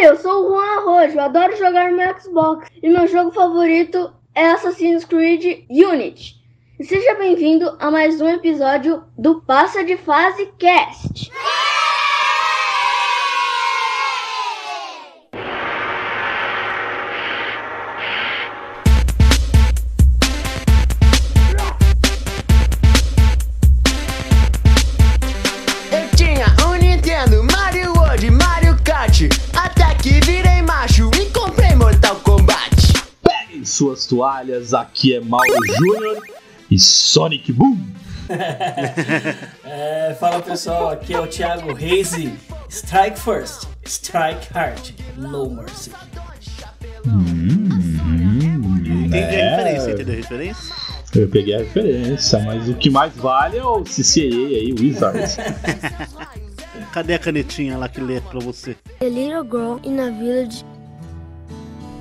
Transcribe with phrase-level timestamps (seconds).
[0.00, 4.46] Oi, eu sou o Juan Arrojo, adoro jogar no Xbox e meu jogo favorito é
[4.46, 6.36] Assassin's Creed Unity.
[6.78, 11.30] E seja bem-vindo a mais um episódio do Passa de Fase Cast.
[33.80, 35.46] Suas toalhas, aqui é Mauro
[35.78, 36.22] Júnior
[36.70, 37.78] e Sonic Boom.
[39.64, 42.12] É, fala pessoal, aqui é o Thiago Reis
[42.68, 45.90] Strike First, Strike Hard, No Mercy.
[49.06, 49.56] Entendi a É.
[49.56, 50.74] referência, entendeu a referência?
[51.14, 55.36] Eu peguei a referência, mas o que mais vale é o CCA aí, Wizards.
[56.92, 58.76] Cadê a canetinha lá que lê pra você?
[59.00, 60.64] A little girl in a village.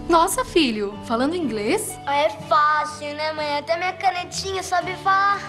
[0.09, 1.95] Nossa, filho, falando inglês?
[2.07, 3.59] É fácil, né, mãe?
[3.59, 5.39] Até minha canetinha sabe falar.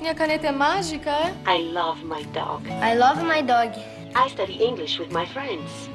[0.00, 1.34] Minha caneta é mágica, é?
[1.46, 2.66] I love my dog.
[2.70, 3.78] I love my dog.
[4.14, 5.90] I study English with my friends.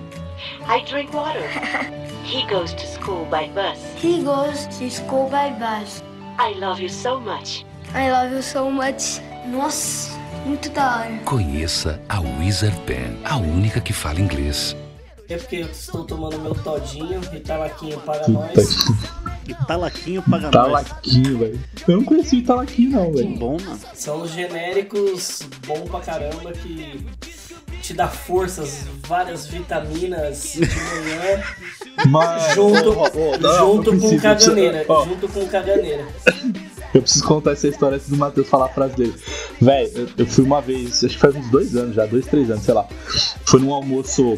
[0.67, 1.41] I drink water.
[2.23, 3.79] he goes to school by bus.
[3.95, 6.03] He goes to school by bus.
[6.37, 7.65] I love you so much.
[7.95, 9.21] I love you so much.
[9.47, 10.11] Nossa,
[10.45, 11.19] muito da hora.
[11.25, 14.75] Conheça a Wizard Pen, a única que fala inglês.
[15.29, 18.75] É porque eu estou tomando meu todinho e talaquinho para Puta nós.
[19.45, 20.87] que E talaquinho paga Tá nós.
[20.87, 21.59] talaquinho, velho.
[21.87, 23.35] Eu não conheci o talaquinho, não, Que velho.
[23.37, 23.79] bom, mano.
[23.93, 27.05] São os genéricos bom pra caramba que
[27.81, 31.43] te dá forças, várias vitaminas de manhã,
[32.09, 32.53] Mas.
[32.55, 34.85] junto, Ó, ó, não, junto eu com caganeira.
[34.87, 36.05] ó, Junto com caganeira.
[36.93, 39.15] Eu preciso contar essa história antes do Matheus falar a frase dele.
[39.59, 42.51] Véi, eu, eu fui uma vez, acho que faz uns dois anos já, dois, três
[42.51, 42.87] anos, sei lá.
[43.45, 44.37] Foi num almoço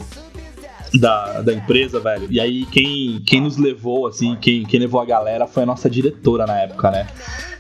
[1.00, 2.28] da, da empresa, velho.
[2.30, 5.90] E aí quem, quem nos levou, assim, quem, quem levou a galera foi a nossa
[5.90, 7.08] diretora na época, né?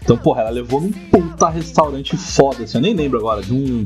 [0.05, 3.85] Então, porra, ela levou num puta restaurante foda, assim, eu nem lembro agora, de um,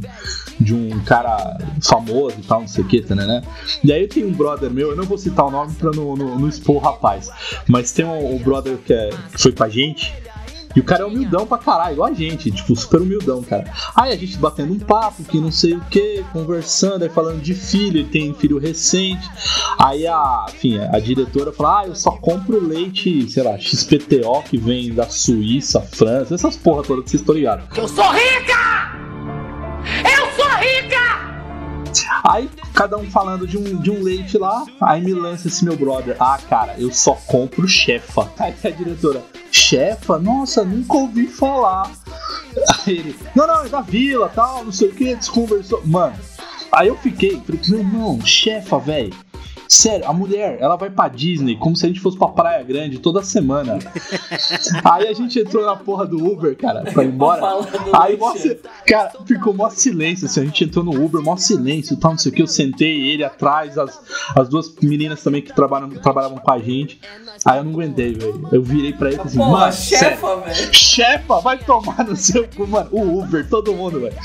[0.59, 3.41] de um cara famoso e tal, não sei o que, né?
[3.81, 6.37] E aí tem um brother meu, eu não vou citar o nome pra não, não,
[6.37, 7.29] não expor o rapaz,
[7.69, 10.13] mas tem um, um brother que, é, que foi com a gente,
[10.75, 13.65] e o cara é humildão pra caralho, igual a gente, tipo, super humildão, cara.
[13.95, 17.53] Aí a gente batendo um papo, que não sei o que, conversando, aí falando de
[17.53, 19.27] filho, ele tem filho recente.
[19.79, 24.57] Aí a, enfim, a diretora fala: Ah, eu só compro leite, sei lá, XPTO que
[24.57, 27.65] vem da Suíça, França, essas porra todas que vocês estão ligados.
[27.75, 28.91] Eu sou rica!
[30.03, 31.08] Eu sou rica!
[32.23, 35.75] Aí cada um falando de um, de um leite lá, aí me lança esse meu
[35.75, 36.15] brother.
[36.19, 38.29] Ah, cara, eu só compro chefa.
[38.39, 40.17] Aí a diretora, chefa?
[40.17, 41.91] Nossa, nunca ouvi falar.
[42.85, 45.81] Aí ele, não, não, é da vila, tal, não sei o que, desconversou.
[45.85, 46.15] Mano,
[46.71, 49.13] aí eu fiquei, falei, meu irmão, chefa, velho.
[49.71, 52.97] Sério, a mulher, ela vai pra Disney como se a gente fosse pra Praia Grande
[52.97, 53.77] toda semana.
[54.83, 57.39] Aí a gente entrou na porra do Uber, cara, pra ir embora.
[57.93, 61.93] Aí, mó, si- cara, ficou mó silêncio, assim, a gente entrou no Uber, mó silêncio
[61.93, 64.01] e tal, não sei o que, eu sentei ele atrás, as,
[64.35, 66.99] as duas meninas também que trabalham, trabalhavam com a gente.
[67.45, 68.49] Aí eu não aguentei, velho.
[68.51, 70.73] Eu virei pra ele e falei assim, mano, chefa, velho.
[70.75, 72.89] chefa, vai tomar no seu cu, mano.
[72.91, 74.15] O Uber, todo mundo, velho.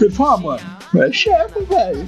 [0.00, 2.06] Ele falou, ah, mano, é chefa, velho.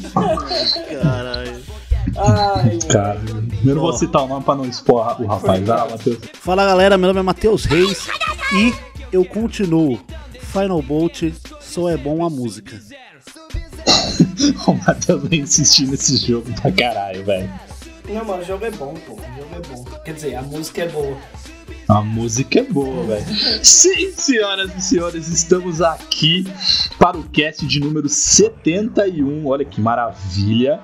[1.02, 1.73] Caralho.
[2.16, 3.20] Ai, Cara,
[3.64, 5.68] eu não vou citar o nome pra não expor o rapaz.
[5.70, 6.18] Ah, Matheus.
[6.34, 8.08] Fala galera, meu nome é Matheus Reis
[8.52, 8.74] e
[9.12, 10.00] eu continuo.
[10.52, 11.22] Final Bolt
[11.60, 12.80] só é bom a música.
[14.66, 17.50] O Matheus vai insistir nesse jogo pra caralho, velho.
[18.08, 19.14] Não, mano, o jogo é bom, pô.
[19.14, 19.84] O jogo é bom.
[20.04, 21.16] Quer dizer, a música é boa.
[21.88, 23.26] A música é boa, velho.
[23.62, 26.46] Sim, senhoras e senhores, estamos aqui
[26.98, 29.46] para o cast de número 71.
[29.46, 30.80] Olha que maravilha.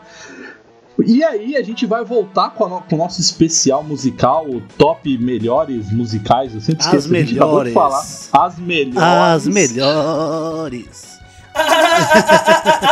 [1.06, 4.60] E aí, a gente vai voltar com, a no- com o nosso especial musical, o
[4.78, 6.54] top melhores musicais.
[6.54, 8.28] Eu sempre As esqueço, a gente acabou de melhores.
[8.32, 8.46] falar.
[8.46, 9.02] As melhores.
[9.02, 11.10] As melhores.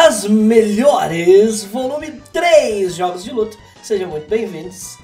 [0.07, 3.57] As melhores, volume 3, jogos de luta.
[3.83, 4.97] Sejam muito bem-vindos.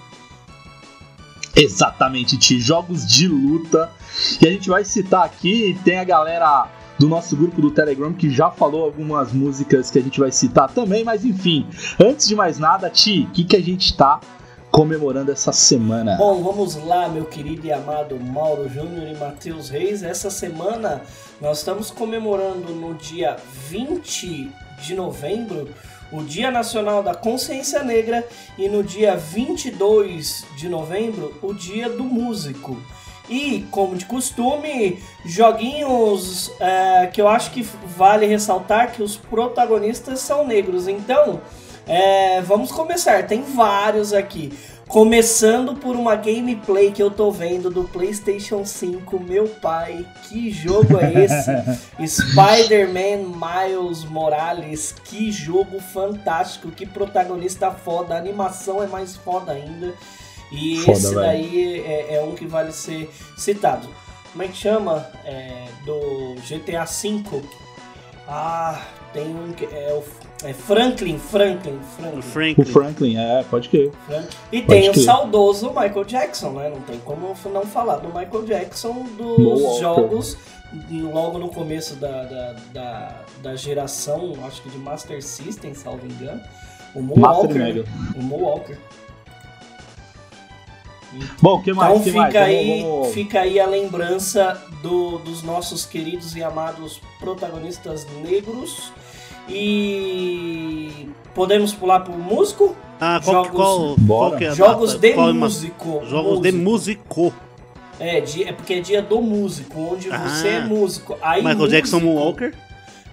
[1.56, 2.58] Exatamente, Ti.
[2.60, 3.90] Jogos de luta.
[4.40, 6.66] E a gente vai citar aqui, tem a galera
[7.04, 10.72] do nosso grupo do Telegram que já falou algumas músicas que a gente vai citar
[10.72, 11.66] também, mas enfim,
[12.00, 14.20] antes de mais nada, Ti, o que, que a gente tá
[14.70, 16.16] comemorando essa semana?
[16.16, 20.02] Bom, vamos lá, meu querido e amado Mauro Júnior e Matheus Reis.
[20.02, 21.02] Essa semana
[21.42, 23.36] nós estamos comemorando no dia
[23.68, 24.50] 20
[24.82, 25.68] de novembro
[26.10, 28.26] o Dia Nacional da Consciência Negra
[28.56, 32.78] e no dia 22 de novembro o Dia do Músico.
[33.28, 40.20] E, como de costume, joguinhos é, que eu acho que vale ressaltar que os protagonistas
[40.20, 40.88] são negros.
[40.88, 41.40] Então,
[41.86, 44.50] É, vamos começar, tem vários aqui.
[44.88, 49.18] Começando por uma gameplay que eu tô vendo do PlayStation 5.
[49.20, 51.50] Meu pai, que jogo é esse?
[52.22, 54.94] Spider-Man Miles Morales.
[55.04, 58.14] Que jogo fantástico, que protagonista foda.
[58.14, 59.92] A animação é mais foda ainda.
[60.54, 63.88] E Foda, esse daí é, é um que vale ser citado.
[64.32, 65.06] Como é que chama?
[65.24, 67.42] É, do GTA V.
[68.26, 68.80] Ah,
[69.12, 70.02] tem um que é o
[70.44, 72.16] é Franklin, Franklin, Franklin.
[72.16, 72.64] O O Franklin.
[72.64, 73.90] Franklin, é, pode crer.
[74.06, 74.28] Franklin.
[74.52, 76.68] E Pode tem o saudoso Michael Jackson, né?
[76.68, 80.36] Não tem como não falar do Michael Jackson dos jogos
[80.90, 86.40] logo no começo da, da, da, da geração, acho que de Master System, salvo engano.
[86.94, 87.54] O Master Moonwalker.
[87.54, 87.82] Mega.
[87.82, 87.88] né?
[88.16, 88.78] O Moonwalker.
[91.40, 91.90] Bom, o que mais?
[91.90, 92.34] Então que fica, mais?
[92.36, 98.92] aí, Vamos- vamos- fica aí a lembrança do- dos nossos queridos e amados protagonistas negros.
[99.48, 102.74] E podemos pular pro músico?
[103.00, 106.02] Ah, qual, Jogos- qual, qual que é Jogos de Qual é uma- músico.
[106.06, 107.34] Jogos de músico.
[108.00, 110.18] É, dia- é porque é dia do músico, onde Ah.
[110.18, 111.16] você é músico.
[111.22, 112.54] Aí, Michael músico- Jackson Moonwalker.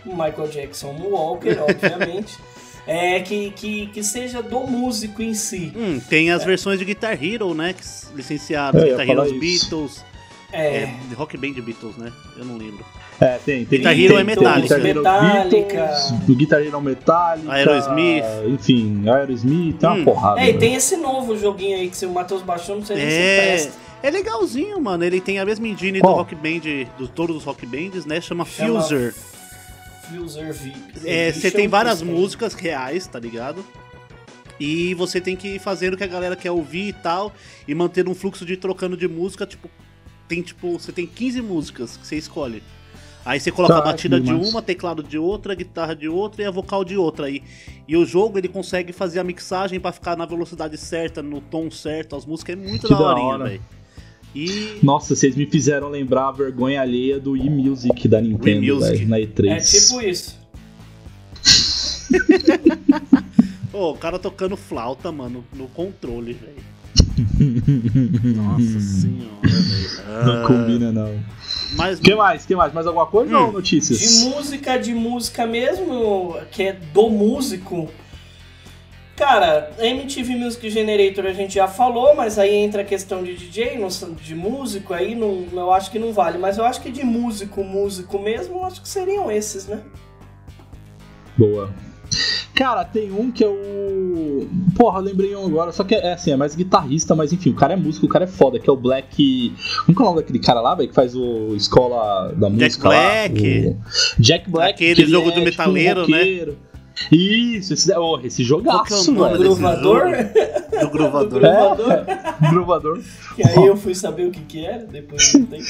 [0.06, 2.38] Michael Jackson Moonwalker, obviamente.
[2.88, 5.72] é que, que, que seja do músico em si.
[5.75, 7.75] Hum, tem as versões de Guitar Hero, né?
[8.16, 8.83] Licenciadas.
[8.83, 9.39] É, Guitar Hero.
[9.39, 10.04] Beatles.
[10.54, 10.66] É.
[10.83, 12.12] É, Rock Band Beatles, né?
[12.38, 12.83] Eu não lembro.
[13.22, 13.80] É, tem, tem.
[13.80, 14.75] Guitar tem, Hero tem, é Metallica.
[14.75, 15.86] Guitar Hero Metallica.
[15.86, 17.54] Beatles, o Guitar Hero Metallica.
[17.54, 18.24] Aerosmith.
[18.48, 19.94] Enfim, Aerosmith, tem Hum.
[19.94, 20.42] uma porrada.
[20.42, 20.60] É, e né?
[20.60, 23.38] tem esse novo joguinho aí que se o Matheus baixou, não sei nem se É,
[23.48, 23.72] presta.
[24.04, 25.04] é legalzinho, mano.
[25.04, 26.13] Ele tem a mesma engine Qual?
[26.13, 28.19] do Rock Band, de todos os Rock Bands, né?
[28.19, 29.13] Chama, Chama Fuser.
[30.16, 30.78] Fuser VIP.
[31.06, 33.63] É, você tem várias músicas reais, tá ligado?
[34.60, 37.34] E você tem que ir fazendo o que a galera quer ouvir e tal,
[37.68, 39.69] e manter um fluxo de trocando de música, tipo,
[40.28, 42.62] tem tipo, você tem 15 músicas que você escolhe.
[43.24, 46.46] Aí você coloca a Caraca, batida de uma, teclado de outra, guitarra de outra e
[46.46, 47.44] a vocal de outra aí.
[47.88, 51.69] E o jogo ele consegue fazer a mixagem pra ficar na velocidade certa, no tom
[51.69, 53.44] certo, as músicas é muito Que da da hora.
[53.46, 53.62] velho.
[54.33, 58.98] E Nossa, vocês me fizeram lembrar a vergonha alheia do eMusic da Nintendo, eMusic.
[58.98, 59.50] velho, na E3.
[59.50, 60.39] É tipo isso.
[63.72, 66.72] Pô, o cara tocando flauta, mano, no controle, velho.
[68.36, 70.25] Nossa senhora, velho.
[70.25, 71.19] Não Ah, combina, não.
[71.75, 72.45] Mas, O que mais?
[72.45, 72.74] que mais?
[72.74, 73.45] Mais alguma coisa Hum.
[73.48, 74.00] ou notícias?
[74.00, 77.89] De música, de música mesmo, que é do músico.
[79.22, 83.78] Cara, MTV Music Generator a gente já falou, mas aí entra a questão de DJ,
[84.20, 86.40] de músico, aí não, eu acho que não vale.
[86.40, 89.84] Mas eu acho que de músico, músico mesmo, eu acho que seriam esses, né?
[91.38, 91.72] Boa.
[92.56, 94.50] Cara, tem um que eu.
[94.76, 97.56] Porra, eu lembrei um agora, só que é assim, é mais guitarrista, mas enfim, o
[97.56, 99.54] cara é músico, o cara é foda, que é o Black.
[99.86, 102.64] Como que é o nome daquele cara lá, velho, que faz o Escola da Jack
[102.64, 102.90] Música?
[102.90, 103.66] Black.
[103.66, 103.72] Lá,
[104.18, 104.72] o Jack Black.
[104.72, 106.71] Aquele que ele jogo é, do tipo, um metaleiro, né?
[107.12, 110.04] Isso, esse, oh, esse Qual que é o jogaço, nome Gruvador?
[110.82, 111.40] Do gruvador.
[111.42, 112.06] Gruvador.
[112.52, 113.00] Gruvador.
[113.36, 115.66] Que aí eu fui saber o que que era, depois de um tempo.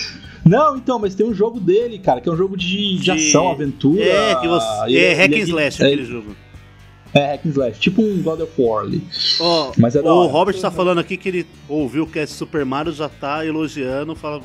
[0.45, 3.11] Não, então, mas tem um jogo dele, cara, que é um jogo de, de De-
[3.11, 4.03] ação, aventura.
[4.03, 4.83] É, que você.
[4.87, 6.35] Ele- É, hack and slash é, aquele jogo.
[7.13, 9.03] É, hack and slash, tipo um God of War ali.
[9.39, 10.31] Ó, Mas é o hora.
[10.31, 14.41] Robert tá falando aqui que ele ouviu que é Super Mario, já tá elogiando, fala,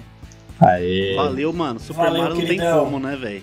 [0.61, 1.15] Aê.
[1.17, 1.79] valeu, mano.
[1.81, 3.43] Super Valeu, Mario não tem como, né, velho?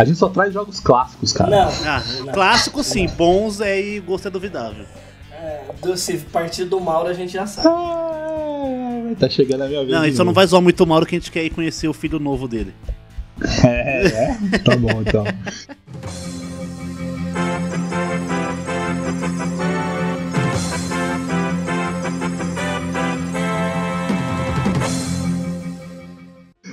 [0.00, 1.50] A gente só traz jogos clássicos, cara.
[1.50, 1.68] Não.
[1.86, 2.32] Ah, Não.
[2.32, 4.86] clássico sim, bons é e gosto é duvidável.
[5.30, 7.68] É, do- se partir do Mauro a gente já sabe.
[7.68, 9.90] Ah, tá chegando a minha vez.
[9.92, 11.86] Não, ele só não vai zoar muito o Mauro que a gente quer ir conhecer
[11.86, 12.74] o filho novo dele.
[13.64, 14.38] É, é?
[14.64, 15.24] Tá bom, então.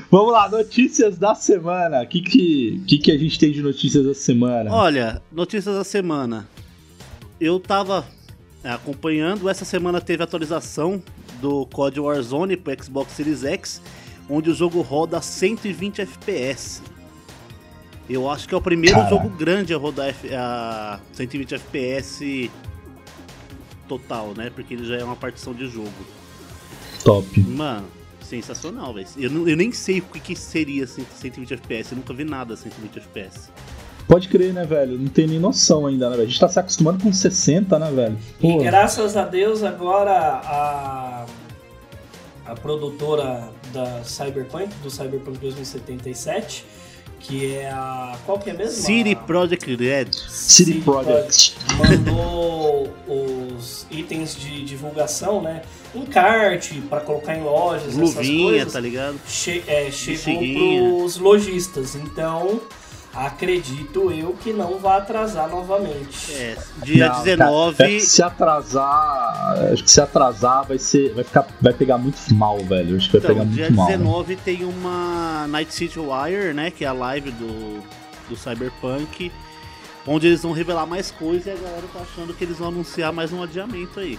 [0.10, 2.02] Vamos lá, notícias da semana.
[2.02, 4.72] O que, que, que, que a gente tem de notícias da semana?
[4.72, 6.48] Olha, notícias da semana.
[7.40, 8.06] Eu tava
[8.64, 11.04] é, acompanhando, essa semana teve atualização
[11.42, 13.82] do COD Warzone pro Xbox Series X,
[14.30, 16.82] onde o jogo roda 120 FPS.
[18.10, 22.50] Eu acho que é o primeiro jogo grande a rodar a 120 FPS
[23.90, 24.50] total, né?
[24.56, 25.92] Porque ele já é uma partição de jogo.
[27.04, 27.40] Top.
[27.42, 27.97] Mano,
[28.28, 29.08] sensacional, velho.
[29.18, 32.56] Eu, não- eu nem sei o que, que seria 120 FPS, eu nunca vi nada
[32.56, 33.50] 120 FPS.
[34.08, 34.98] Pode crer, né, velho?
[34.98, 36.28] Não tem nem noção ainda, né, velho?
[36.28, 38.18] A gente tá se acostumando com 60, né, velho?
[38.42, 41.26] E Pô, graças a Deus agora a,
[42.46, 46.66] a produtora da Cyberpunk, do Cyberpunk 2077,
[47.20, 48.18] que é a.
[48.26, 48.74] Qual que é mesmo?
[48.84, 50.08] City A- Project Red.
[50.30, 51.56] City Project.
[51.78, 55.62] Mandou os itens de divulgação, né?
[55.96, 58.74] Encarte pra colocar em lojas, essas Luvinha, coisas.
[58.74, 59.20] tá ligado?
[59.28, 60.38] che- é, chegou
[61.00, 61.96] pros lojistas.
[61.96, 62.62] Então,
[63.18, 66.32] Acredito eu que não vai atrasar novamente.
[66.34, 67.78] É, dia Não, 19.
[67.78, 71.98] cara, é que se atrasar, acho que se atrasar vai ser, vai ficar, vai pegar
[71.98, 72.96] muito mal, velho.
[72.96, 73.88] Acho que vai Então, pegar dia muito mal.
[73.90, 73.98] né?
[73.98, 76.70] 19 tem uma Night City Wire, né?
[76.70, 77.84] Que é a live do,
[78.30, 79.32] do Cyberpunk.
[80.06, 83.12] Onde eles vão revelar mais coisas e a galera tá achando que eles vão anunciar
[83.12, 84.18] mais um adiamento aí.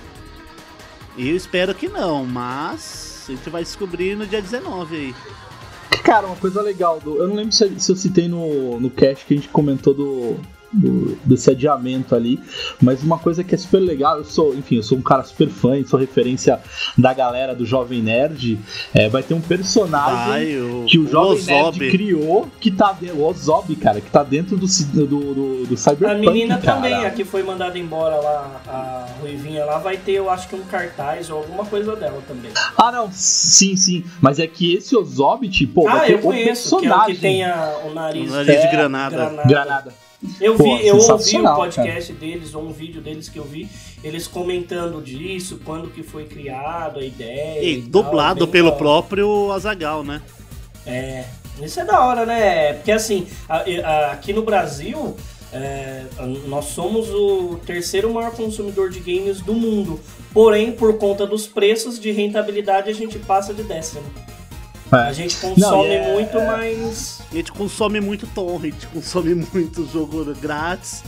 [1.17, 5.15] E eu espero que não, mas a gente vai descobrir no dia 19 aí.
[6.03, 9.25] Cara, uma coisa legal, do, eu não lembro se, se eu citei no, no cast
[9.27, 10.37] que a gente comentou do,
[10.73, 12.39] do- desse adiamento ali,
[12.81, 15.49] mas uma coisa que é super legal, eu sou, enfim, eu sou um cara super
[15.49, 16.61] fã, sou referência
[16.97, 18.59] da galera do Jovem Nerd,
[18.95, 21.79] é, vai ter um personagem Vai, o, que o Jovem Ozob.
[21.79, 25.77] Nerd criou, que tá dentro, o Ozob, cara, que tá dentro do, do, do, do
[25.77, 26.77] Cyberpunk, A menina cara.
[26.77, 30.55] também, a que foi mandada embora lá, a Ruivinha lá, vai ter, eu acho que
[30.55, 32.51] um cartaz ou alguma coisa dela também.
[32.77, 36.23] Ah, não, sim, sim, mas é que esse Ozob, tipo, ah, vai ter eu o
[36.23, 37.15] conheço, que é o personagem.
[37.15, 39.43] que tem a- o nariz, O nariz de É, granada.
[39.47, 40.08] Granada.
[40.41, 43.69] Eu Pô, vi, eu ouvi o podcast deles, ou um vídeo deles que eu vi,
[44.03, 47.63] eles comentando disso, quando que foi criado, a ideia.
[47.65, 50.21] E tal, dublado bem pelo próprio Azagal, né?
[50.85, 51.25] É,
[51.63, 52.73] isso é da hora, né?
[52.75, 55.15] Porque assim, a- a- aqui no Brasil,
[55.53, 56.03] é,
[56.47, 60.01] nós somos o terceiro maior consumidor de games do mundo.
[60.33, 64.03] Porém, por conta dos preços de rentabilidade, a gente passa de décimo.
[64.91, 65.15] A É.
[65.15, 67.21] gente consome e é- muito, mas.
[67.31, 71.03] A gente consome muito torrent, consome muito jogo grátis.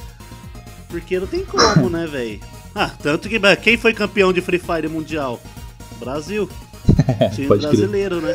[0.89, 2.41] Porque não tem como, né, velho?
[2.75, 5.41] Ah, tanto que quem foi campeão de Free Fire Mundial?
[5.99, 6.49] Brasil.
[7.35, 7.77] Time Pode crer.
[7.77, 8.35] brasileiro, né?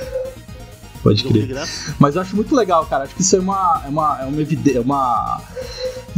[1.04, 1.56] Pode Jogo de crer.
[1.56, 1.94] graça.
[2.00, 3.04] Mas eu acho muito legal, cara.
[3.04, 3.82] Acho que isso é uma.
[3.86, 4.82] É uma, é uma evidência.
[4.82, 5.42] uma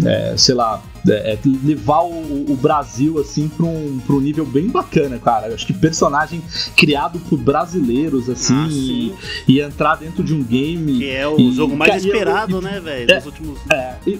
[0.05, 0.81] é, sei lá.
[1.07, 5.47] É, é levar o, o Brasil assim pra um, pra um nível bem bacana, cara.
[5.47, 6.41] Eu acho que personagem
[6.75, 9.13] criado por brasileiros, assim, Ah, e,
[9.47, 10.99] e entrar dentro de um game.
[10.99, 13.11] Que é o E, jogo mais e esperado, né, velho?
[13.11, 13.15] é.
[13.17, 13.59] Dos últimos.
[13.71, 14.19] É, e,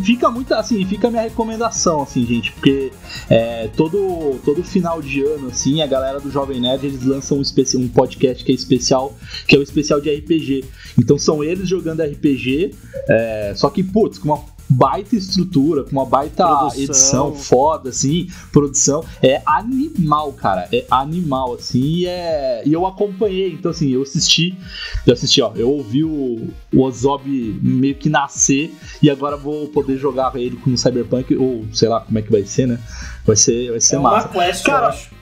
[0.00, 2.90] fica muito assim, fica a minha recomendação, assim, gente, porque
[3.28, 7.42] é, todo, todo final de ano, assim, a galera do Jovem Nerd eles lançam um,
[7.80, 9.14] um podcast que é especial,
[9.46, 10.64] que é o especial de RPG.
[10.98, 12.74] Então são eles jogando RPG,
[13.08, 14.38] é, só que, putz, com uma
[14.72, 16.82] baita estrutura, com uma baita Produção.
[16.82, 23.52] edição foda, assim, produção, é animal, cara, é animal, assim, e, é, e eu acompanhei,
[23.52, 24.56] então assim, eu assisti,
[25.06, 27.28] eu assisti, ó, eu ouvi o, o Ozob
[27.62, 32.00] meio que nascer, e agora vou poder jogar ele com o Cyberpunk, ou sei lá
[32.00, 32.78] como é que vai ser, né,
[33.26, 34.28] vai ser, vai ser É uma massa.
[34.28, 35.21] quest, Cara, eu acho.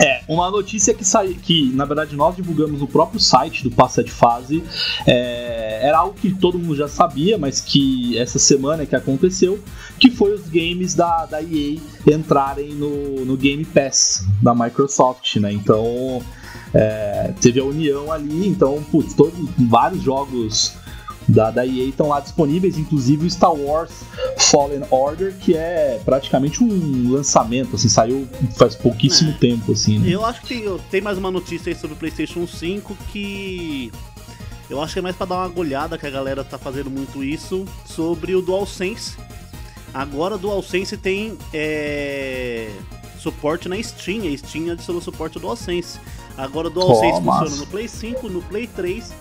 [0.00, 4.02] É, uma notícia que saiu, que na verdade nós divulgamos no próprio site do Passa
[4.02, 4.64] de Fase,
[5.06, 9.62] é, era algo que todo mundo já sabia, mas que essa semana que aconteceu,
[9.98, 15.52] que foi os games da, da EA entrarem no, no Game Pass da Microsoft, né?
[15.52, 16.22] Então
[16.72, 20.74] é, teve a união ali, então, putz, todos, vários jogos
[21.30, 23.90] da, da EA estão lá disponíveis, inclusive o Star Wars
[24.38, 29.34] Fallen Order, que é praticamente um lançamento, assim, saiu faz pouquíssimo É.
[29.34, 30.08] tempo, assim, né?
[30.10, 33.90] Eu acho que tem, tem mais uma notícia aí sobre o PlayStation 5 que.
[34.68, 37.24] Eu acho que é mais pra dar uma agulhada que a galera tá fazendo muito
[37.24, 39.16] isso sobre o DualSense.
[39.92, 42.70] Agora o DualSense tem é,
[43.18, 45.98] suporte na Steam, a Steam adicionou suporte ao DualSense.
[46.38, 47.40] Agora o DualSense Oh, massa.
[47.46, 49.12] funciona no Play 5, no Play 3,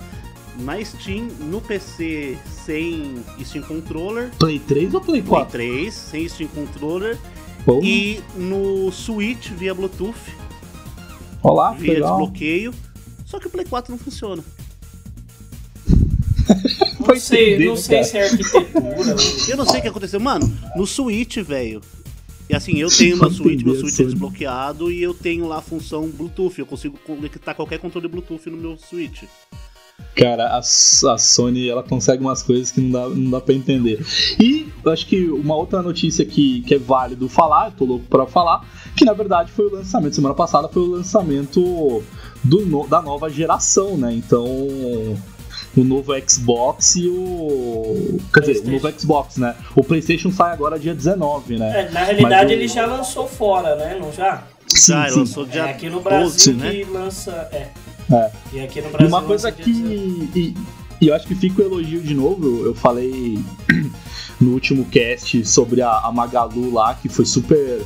[0.60, 5.52] na Steam, no PC sem Steam Controller, Play 3 ou Play Play 4?
[5.52, 7.18] 3 sem Steam Controller
[7.66, 10.16] Pô, e no Switch via Bluetooth
[11.42, 12.18] Olá, via legal.
[12.18, 12.74] desbloqueio.
[13.26, 14.44] Só que o Play 4 não funciona.
[17.00, 19.16] Não sei, entender, não né, sei se é arquitetura.
[19.48, 20.20] Eu não sei o que aconteceu.
[20.20, 21.82] Mano, no Switch, velho.
[22.50, 25.62] E assim, eu tenho meu Switch, meu Switch é desbloqueado e eu tenho lá a
[25.62, 26.60] função Bluetooth.
[26.60, 29.24] Eu consigo conectar qualquer controle Bluetooth no meu Switch.
[30.20, 34.06] Cara, a, a Sony ela consegue umas coisas que não dá, não dá pra entender.
[34.40, 38.06] E eu acho que uma outra notícia que, que é válido falar, eu tô louco
[38.10, 38.66] pra falar,
[38.98, 42.04] que na verdade foi o lançamento, semana passada foi o lançamento
[42.44, 44.14] do, no- da nova geração, né?
[44.14, 44.46] Então.
[45.78, 48.18] O novo Xbox e o.
[48.34, 49.56] Quer dizer, o novo Xbox, né?
[49.76, 51.82] O PlayStation sai agora dia 19, né?
[51.88, 53.96] É, na realidade, o- ele já lançou fora, né?
[54.00, 54.44] Não já?
[54.68, 55.20] Sim, Já, ele sim.
[55.20, 56.86] lançou dia é aqui no Brasil 12, que né?
[56.92, 57.32] lança.
[57.52, 57.68] É.
[58.12, 58.32] É.
[58.54, 59.08] E aqui no Brasil.
[59.08, 59.72] uma coisa que.
[59.72, 60.32] dia 19.
[60.36, 60.56] E,
[61.02, 62.46] e eu acho que fica o elogio de novo.
[62.46, 63.40] Eu, eu falei
[64.40, 67.82] no último cast sobre a, a Magalu lá, que foi super.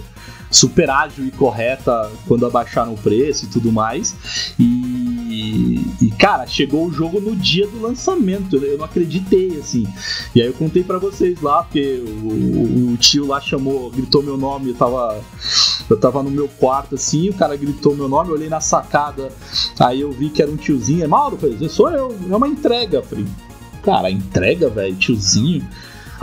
[0.50, 4.54] Super ágil e correta quando abaixaram o preço e tudo mais.
[4.60, 4.64] E,
[6.24, 8.56] cara, chegou o jogo no dia do lançamento.
[8.56, 9.86] Eu não acreditei, assim.
[10.34, 14.24] E aí eu contei pra vocês lá, porque o, o- o tio lá chamou, gritou
[14.24, 15.22] meu nome, eu tava.
[15.90, 19.30] Eu tava no meu quarto assim, o cara gritou meu nome, eu olhei na sacada,
[19.78, 21.04] aí eu vi que era um tiozinho.
[21.04, 23.02] É Mauro, eu falei, sou eu, é uma entrega.
[23.04, 23.26] Falei,
[23.84, 25.68] cara, entrega, velho, tiozinho.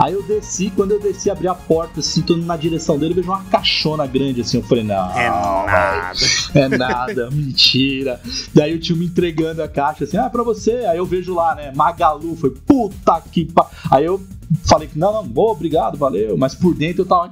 [0.01, 3.29] Aí eu desci, quando eu desci, abri a porta, assim, tô na direção dele, vejo
[3.29, 6.19] uma caixona grande, assim, eu falei, não, É nada.
[6.55, 8.19] é nada, mentira.
[8.51, 10.71] Daí o tio me entregando a caixa, assim, ah, pra você.
[10.87, 13.69] Aí eu vejo lá, né, Magalu, foi, puta que pa...
[13.91, 14.19] Aí eu
[14.63, 16.35] falei que, não, não, boa, obrigado, valeu.
[16.35, 17.31] Mas por dentro eu tava...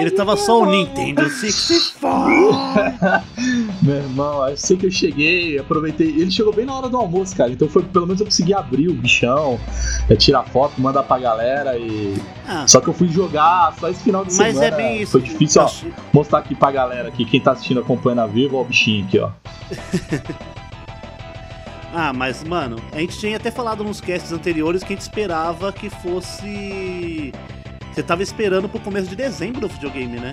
[0.00, 2.10] Ele tava só o Nintendo 64.
[3.82, 6.08] Meu irmão, eu sei que eu cheguei, aproveitei.
[6.08, 7.50] Ele chegou bem na hora do almoço, cara.
[7.50, 9.58] Então foi pelo menos eu consegui abrir o bichão,
[10.08, 12.14] é, tirar foto, mandar pra galera e.
[12.46, 14.66] Ah, Só que eu fui jogar só esse final de mas semana.
[14.66, 15.12] é bem isso.
[15.12, 15.70] Foi difícil, ó.
[16.12, 19.18] Mostrar aqui pra galera aqui, quem tá assistindo acompanhando a vivo, ó o bichinho aqui,
[19.18, 19.30] ó.
[21.92, 25.72] Ah, mas, mano, a gente tinha até falado nos casts anteriores que a gente esperava
[25.72, 27.32] que fosse.
[27.92, 30.32] Você tava esperando pro começo de dezembro o videogame, né?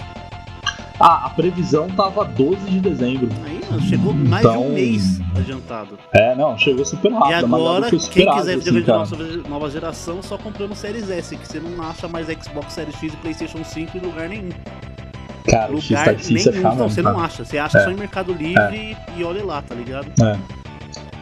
[1.00, 3.30] Ah, a previsão tava 12 de dezembro.
[3.46, 6.00] Aí mano, chegou mais de Então- um mês adiantado.
[6.14, 7.30] É, não, chegou super rápido.
[7.32, 9.28] e agora, que quem quiser assim, videogame cara.
[9.44, 13.14] de nova, geração, só comprando Series S, que você não acha mais Xbox Series X
[13.14, 14.50] e PlayStation 5 em lugar nenhum.
[15.48, 16.68] Cara, o X lugar tá difícil nenhum.
[16.68, 17.46] achar, Não, mesmo, você não acha.
[17.46, 17.84] Você acha É.
[17.84, 20.08] só em Mercado Livre e olha lá, tá ligado?
[20.24, 20.38] É.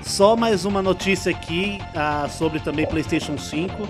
[0.01, 3.88] Só mais uma notícia aqui ah, sobre também PlayStation 5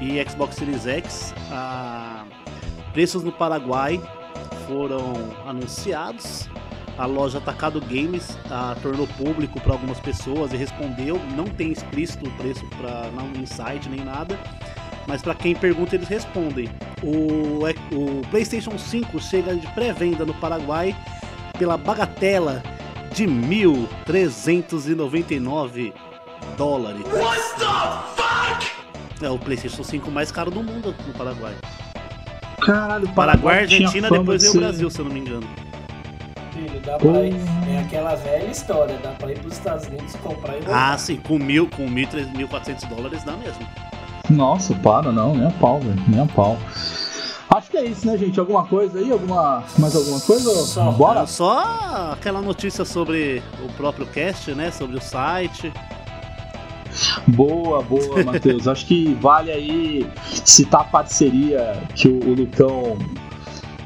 [0.00, 1.32] e Xbox Series X.
[1.50, 2.24] Ah,
[2.92, 4.00] preços no Paraguai
[4.66, 5.14] foram
[5.46, 6.48] anunciados.
[6.96, 11.20] A loja Atacado Games ah, tornou público para algumas pessoas e respondeu.
[11.36, 14.36] Não tem explícito o preço para não no site nem nada.
[15.06, 16.68] Mas para quem pergunta, eles respondem.
[17.02, 17.60] O,
[17.94, 20.96] o PlayStation 5 chega de pré-venda no Paraguai
[21.58, 22.62] pela bagatela
[23.14, 25.92] de 1.399
[26.56, 27.04] dólares.
[29.20, 31.54] É o PlayStation 5 mais caro do mundo no Paraguai.
[32.60, 35.46] Caralho, Paraguai, Argentina, depois de veio o Brasil, se eu não me engano.
[36.52, 37.36] Filho, dá pra ir.
[37.68, 40.92] É aquela velha história, dá pra ir pros Estados Unidos comprar e voltar.
[40.92, 43.66] Ah, sim, com mil, com 1.400 dólares dá mesmo.
[44.30, 46.58] Nossa, para, não, nem a pau, velho, nem a pau.
[47.50, 48.38] Acho que é isso, né, gente?
[48.38, 49.10] Alguma coisa aí?
[49.10, 50.54] Alguma, mais alguma coisa?
[50.66, 50.90] Só.
[50.92, 51.26] Bora?
[51.26, 54.70] Só aquela notícia sobre o próprio cast, né?
[54.70, 55.72] Sobre o site.
[57.26, 58.66] Boa, boa, Matheus.
[58.68, 60.06] Acho que vale aí
[60.44, 62.96] citar a parceria que o, o Lucão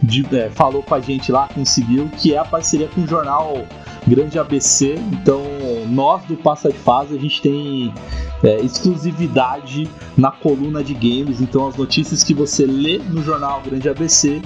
[0.02, 3.64] de- é, falou com a gente lá, conseguiu, que é a parceria com o jornal
[4.06, 4.96] Grande ABC.
[5.12, 5.40] Então,
[5.88, 7.94] nós do Passa de Fase, a gente tem
[8.42, 11.40] é, exclusividade na coluna de games.
[11.40, 14.42] Então, as notícias que você lê no jornal Grande ABC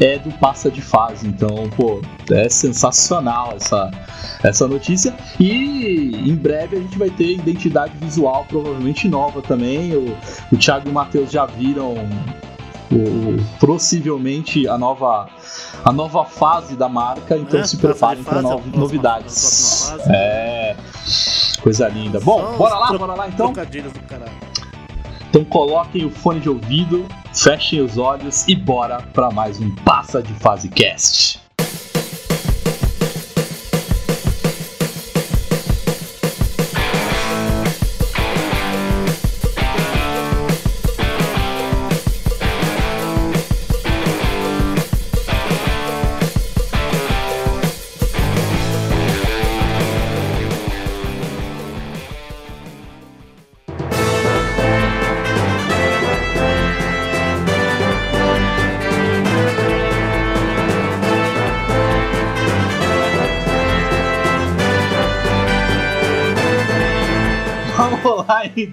[0.00, 1.26] é do Passa de Fase.
[1.28, 2.00] Então, pô,
[2.32, 3.90] é sensacional essa,
[4.42, 5.14] essa notícia.
[5.38, 9.94] E em breve a gente vai ter identidade visual provavelmente nova também.
[9.94, 10.16] O,
[10.52, 11.94] o Thiago e o Matheus já viram
[12.90, 15.28] o, possivelmente a nova
[15.84, 19.86] a nova fase da marca, então É, se preparem para a no- novidades.
[19.88, 20.14] próxima.
[20.14, 20.76] É,
[21.62, 22.20] coisa linda.
[22.20, 23.52] Bom, Só bora lá, bora lá então.
[25.30, 30.22] Então coloquem o fone de ouvido, fechem os olhos e bora para mais um Passa
[30.22, 31.29] de Fase Cast.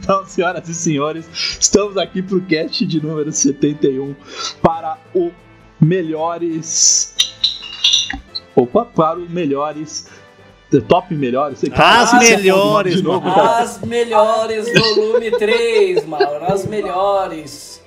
[0.07, 1.27] Então, senhoras e senhores.
[1.59, 4.15] Estamos aqui pro cast de número 71
[4.61, 5.31] para o
[5.81, 7.13] melhores.
[8.55, 10.07] Opa, para o melhores.
[10.87, 11.59] Top melhores.
[11.59, 13.59] sei que- As melhores, de novo, cara.
[13.59, 16.45] As melhores, volume 3, Mauro.
[16.45, 17.81] As melhores.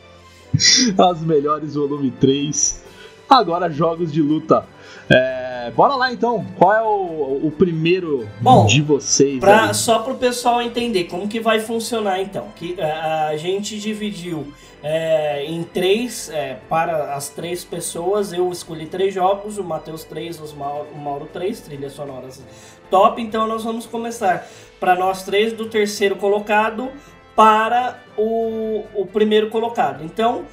[0.98, 2.82] As melhores volume 3.
[3.28, 4.66] Agora jogos de luta.
[5.08, 6.44] É, bora lá então.
[6.56, 9.40] Qual é o, o primeiro Bom, de vocês?
[9.40, 9.74] Pra, aí?
[9.74, 12.48] só para o pessoal entender como que vai funcionar então.
[12.56, 14.52] Que é, a gente dividiu
[14.82, 18.32] é, em três é, para as três pessoas.
[18.32, 22.42] Eu escolhi três jogos, o Matheus três, os Mauro, o Mauro três, trilhas sonoras
[22.90, 23.22] top.
[23.22, 24.46] Então nós vamos começar
[24.78, 26.90] para nós três do terceiro colocado
[27.36, 30.04] para o, o primeiro colocado.
[30.04, 30.44] Então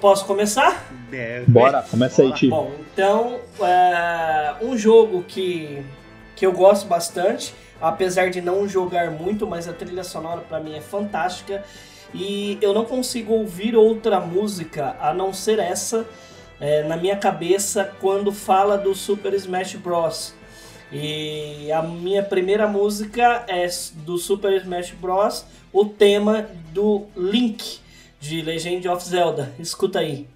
[0.00, 0.90] posso começar?
[1.12, 2.32] É, Bora, começa aí.
[2.32, 2.50] Tio.
[2.50, 5.82] Bom, então, é, um jogo que,
[6.34, 10.76] que eu gosto bastante, apesar de não jogar muito, mas a trilha sonora pra mim
[10.76, 11.64] é fantástica
[12.12, 16.06] e eu não consigo ouvir outra música a não ser essa
[16.60, 20.34] é, na minha cabeça quando fala do Super Smash Bros.
[20.90, 25.44] E a minha primeira música é do Super Smash Bros.
[25.72, 27.78] O tema do Link
[28.20, 29.54] de Legend of Zelda.
[29.58, 30.26] Escuta aí.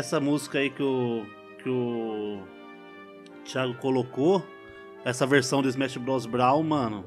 [0.00, 1.24] Essa música aí que o,
[1.62, 2.40] que o
[3.44, 4.42] Thiago colocou,
[5.04, 6.26] essa versão do Smash Bros.
[6.26, 7.04] Brawl, mano,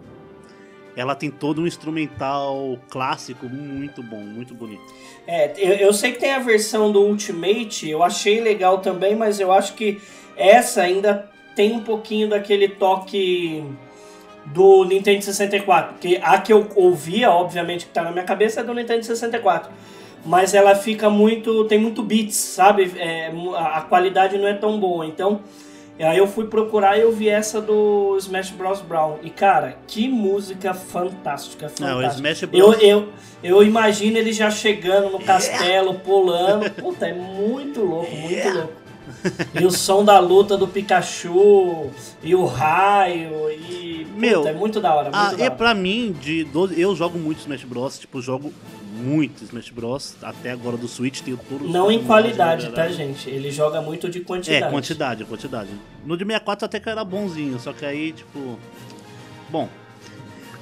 [0.95, 4.83] ela tem todo um instrumental clássico muito bom, muito bonito.
[5.27, 9.39] É, eu, eu sei que tem a versão do Ultimate, eu achei legal também, mas
[9.39, 9.99] eu acho que
[10.37, 13.63] essa ainda tem um pouquinho daquele toque
[14.45, 15.95] do Nintendo 64.
[15.99, 19.71] Que a que eu ouvia, obviamente, que tá na minha cabeça é do Nintendo 64.
[20.25, 21.65] Mas ela fica muito.
[21.65, 22.91] tem muito beats, sabe?
[22.97, 25.05] É, a a qualidade não é tão boa.
[25.05, 25.41] Então,
[25.99, 28.79] aí eu fui procurar e eu vi essa do Smash Bros.
[28.81, 29.17] Brown.
[29.21, 32.15] E cara, que música fantástica, Não, fantástica.
[32.31, 32.81] Smash Eu, Bros.
[32.83, 33.09] eu,
[33.43, 36.69] eu imagino ele já chegando no castelo, pulando.
[36.71, 38.73] Puta, é muito louco, muito louco.
[39.59, 41.89] E o som da luta do Pikachu,
[42.23, 44.05] e o raio, e.
[44.05, 45.03] Puta, Meu, é muito da hora.
[45.11, 45.51] Muito Ah, da hora.
[45.51, 47.99] pra mim, de 12, eu jogo muito Smash Bros.
[47.99, 48.53] Tipo, jogo
[48.93, 50.15] muito Smash Bros.
[50.21, 53.29] Até agora do Switch tenho todos os Não em qualidade, tá, gente?
[53.29, 54.63] Ele joga muito de quantidade.
[54.63, 55.69] É, quantidade, quantidade.
[56.05, 58.57] No de 64 até que era bonzinho, só que aí, tipo.
[59.49, 59.67] Bom.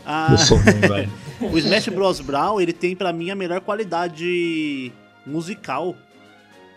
[0.05, 1.11] Ah, Eu sou ruim, velho.
[1.41, 2.19] o Smash Bros.
[2.21, 4.91] Brawl, ele tem pra mim a melhor qualidade
[5.25, 5.95] musical.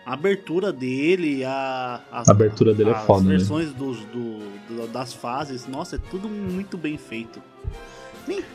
[0.05, 3.29] A abertura dele, a, as, A abertura dele é as foda, né?
[3.37, 4.37] versões dos, do,
[4.69, 7.41] do- das fases, nossa, é tudo muito bem feito.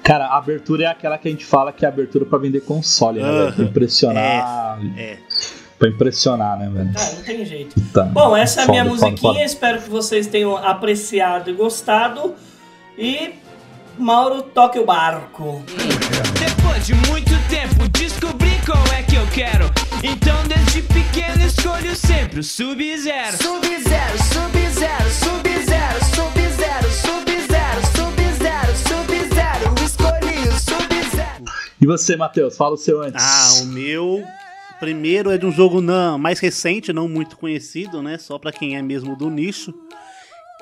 [0.02, 2.60] Cara, a abertura é aquela que a gente fala que é a abertura pra vender
[2.60, 3.52] console, né, velho?
[3.52, 4.78] Pra impressionar.
[4.96, 5.16] É.
[5.78, 6.90] Pra impressionar, né, velho?
[6.96, 7.80] Ah, não tem jeito.
[7.92, 8.02] Tá.
[8.04, 9.32] Bom, essa é a minha Foda, foda, musiquinha.
[9.34, 9.44] foda.
[9.44, 12.34] Espero que vocês tenham apreciado e gostado.
[12.98, 13.34] E
[13.98, 15.62] Mauro, toque o barco.
[16.38, 19.66] Depois de muito tempo descobri qual é que eu quero.
[20.02, 23.36] Então desde pequeno escolho sempre o Sub-Zero.
[23.36, 27.39] Sub-Zero, Sub-Zero, Sub-Zero, Sub-Zero, Sub-Zero, Sub-Zero,
[31.80, 32.56] E você, Matheus?
[32.56, 33.22] Fala o seu antes.
[33.22, 34.22] Ah, o meu
[34.78, 38.18] primeiro é de um jogo não, mais recente, não muito conhecido, né?
[38.18, 39.72] Só pra quem é mesmo do nicho.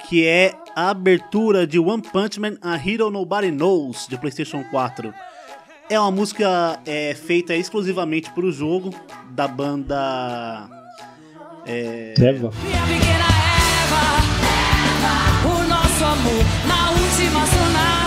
[0.09, 5.13] Que é a abertura de One Punch Man A Hero Nobody Knows, de PlayStation 4.
[5.91, 8.95] É uma música é, feita exclusivamente pro jogo,
[9.33, 10.69] da banda.
[11.67, 12.53] É, Eva.
[12.63, 13.27] Minha pequena
[13.83, 14.03] Eva,
[15.49, 17.98] o nosso amor na última astronave.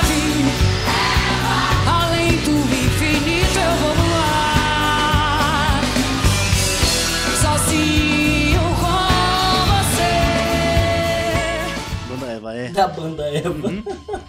[12.82, 13.72] Da banda Eva.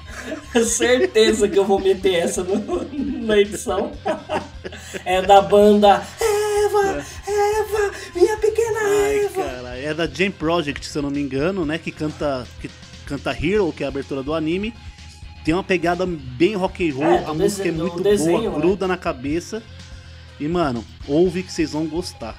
[0.67, 2.85] Certeza que eu vou meter essa no-
[3.27, 3.93] na edição.
[5.07, 9.43] É da banda Eva, Eva, minha pequena Ai, Eva.
[9.43, 11.79] cara, é da Jam Project, se eu não me engano, né?
[11.79, 12.69] Que canta, que
[13.07, 14.75] canta Hero, que é a abertura do anime.
[15.47, 18.38] Tem uma pegada bem rock and roll, É, a música é dese- do muito desenho,
[18.43, 18.59] boa, né?
[18.61, 19.62] gruda na cabeça.
[20.38, 22.37] E, mano, ouve que vocês vão gostar.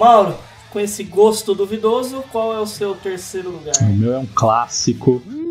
[0.00, 0.34] Mauro,
[0.70, 3.74] com esse gosto duvidoso, qual é o seu terceiro lugar?
[3.82, 5.22] O meu é um clássico.
[5.26, 5.49] Morri!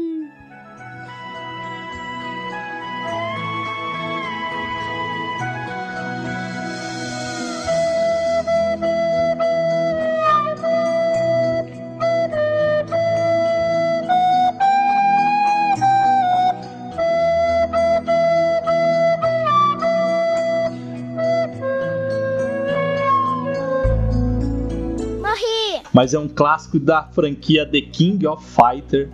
[25.99, 29.09] Mas é um clássico da franquia The King of Fighter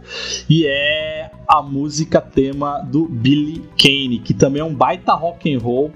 [0.48, 5.58] e é a música tema do Billy Kane, que também é um baita rock and
[5.58, 5.91] roll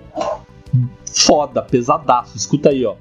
[1.06, 2.36] foda, pesadaço.
[2.36, 2.95] Escuta aí, ó.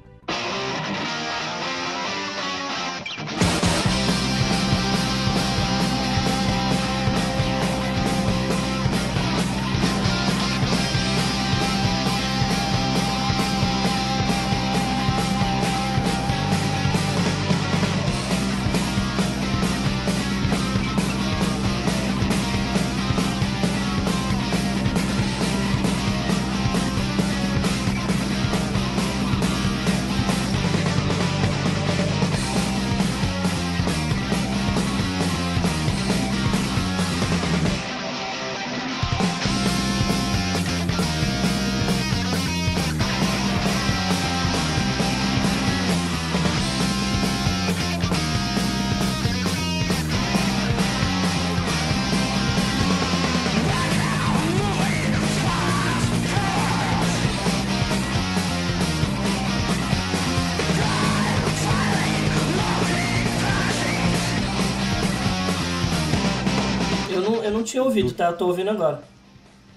[67.59, 68.25] Não, eu não tinha ouvido, tá?
[68.27, 69.01] Eu tô ouvindo agora.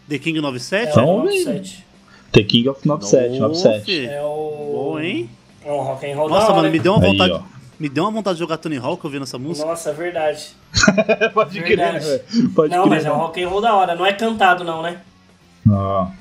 [0.09, 0.91] The King É 97?
[0.91, 1.85] Então, o 97.
[2.33, 3.85] The King of 97, 97.
[3.85, 4.07] fi.
[4.07, 4.73] É o.
[4.75, 5.31] Bom, hein?
[5.65, 7.33] É um rock and roll da Nossa, hora, mano, me deu uma Aí, vontade.
[7.33, 7.43] ó.
[7.79, 9.67] me deu uma vontade de jogar Tony Hawk ouvindo essa música.
[9.67, 10.49] Nossa, é verdade.
[11.35, 12.05] Pode crer, Verdade.
[12.05, 12.51] velho.
[12.51, 12.91] Pode não, crer.
[12.97, 13.95] mas é um rock and roll da hora.
[13.95, 15.01] Não é cantado, não, né?
[15.65, 16.13] Não.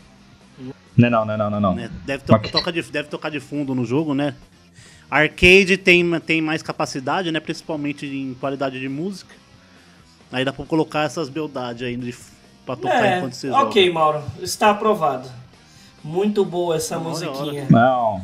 [0.98, 1.76] Não, é não, não, é não, não, não.
[1.76, 1.90] né?
[2.06, 2.52] Deve, to Ok.
[2.52, 4.36] toca de, deve tocar de fundo no jogo, né?
[5.10, 7.40] Arcade tem, tem mais capacidade, né?
[7.40, 9.34] Principalmente em qualidade de música.
[10.32, 12.16] Aí dá pra colocar essas beldades aí de,
[12.66, 13.94] pra tocar É, enquanto você ok, joga.
[13.94, 14.24] Mauro.
[14.42, 15.30] Está aprovado.
[16.04, 17.68] Muito boa essa musiquinha.
[17.70, 18.22] Não.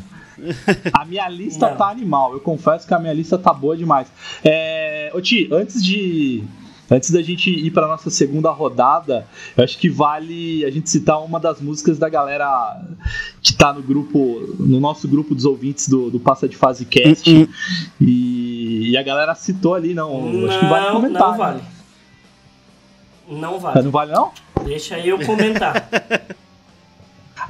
[0.93, 1.77] A minha lista Não.
[1.77, 2.33] tá animal.
[2.33, 4.07] Eu confesso que a minha lista tá boa demais.
[4.43, 5.11] É...
[5.13, 6.43] Ô, Ti, antes de.
[6.89, 11.21] Antes da gente ir pra nossa segunda rodada, eu acho que vale a gente citar
[11.21, 12.81] uma das músicas da galera
[13.41, 17.29] que tá no grupo, no nosso grupo dos ouvintes do, do Passa de Fase Cast.
[17.29, 17.45] Hum,
[17.99, 20.47] E, e a galera citou ali, não.
[20.47, 21.37] acho que vale Não, comentar.
[21.37, 21.61] não né?
[23.27, 23.81] Não vale.
[23.81, 24.31] Não vale, não?
[24.63, 25.87] Deixa eu comentar.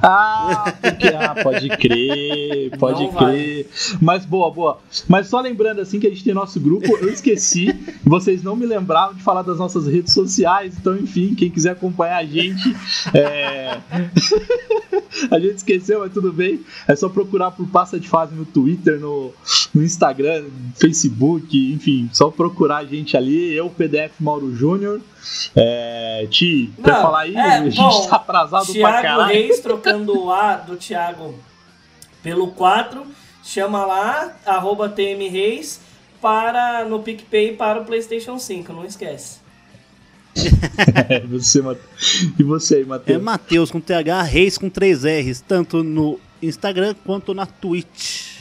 [0.02, 3.68] Ah, porque, ah, pode crer, pode Não crer.
[4.00, 4.78] Mas boa, boa.
[5.08, 8.66] Mas só lembrando assim que a gente tem nosso grupo, eu esqueci, vocês não me
[8.66, 12.74] lembravam de falar das nossas redes sociais, então enfim, quem quiser acompanhar a gente,
[13.14, 13.78] é...
[15.30, 16.60] a gente esqueceu, mas tudo bem.
[16.86, 19.32] É só procurar por Passa de Fase no Twitter, no,
[19.74, 25.00] no Instagram, no Facebook, enfim, só procurar a gente ali, eu, PDF Mauro Júnior.
[25.54, 27.34] É, Ti, quer falar aí?
[27.34, 29.34] é, a gente bom, tá atrasado pra Thiago caralho.
[29.34, 31.34] Reis trocando o A do Thiago
[32.22, 33.06] pelo 4.
[33.42, 35.80] Chama lá, arroba TM Reis,
[36.20, 39.38] para, no PicPay para o PlayStation 5, não esquece.
[41.08, 41.60] É, você,
[42.38, 43.22] E você aí, É Matheus?
[43.22, 48.38] Matheus com TH, Reis com 3 R's, tanto no Instagram quanto na Twitch.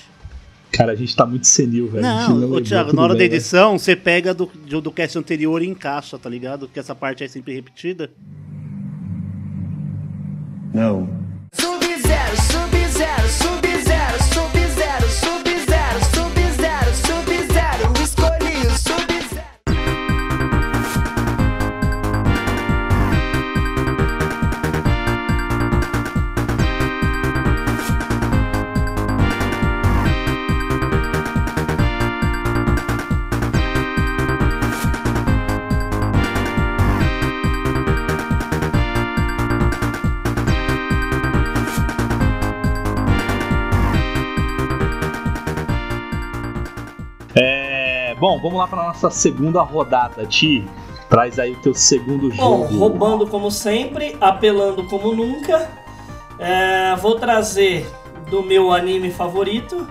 [0.72, 2.06] Cara, a gente tá muito senil, velho.
[2.06, 3.36] Gente Não, ô Thiago, na hora da bem, né?
[3.36, 6.68] edição, você pega do, do, do cast anterior e encaixa, tá ligado?
[6.68, 8.12] Que essa parte é sempre repetida.
[10.74, 11.08] Sub-zero,
[12.36, 13.77] sub-zero, sub-zero,
[48.20, 50.68] bom, vamos lá pra nossa segunda rodada, Ti.
[51.10, 52.78] Traz aí o teu segundo Bom, jogo.
[52.78, 55.70] roubando como sempre, apelando como nunca.
[56.38, 57.90] É, vou trazer
[58.30, 59.88] do meu anime favorito.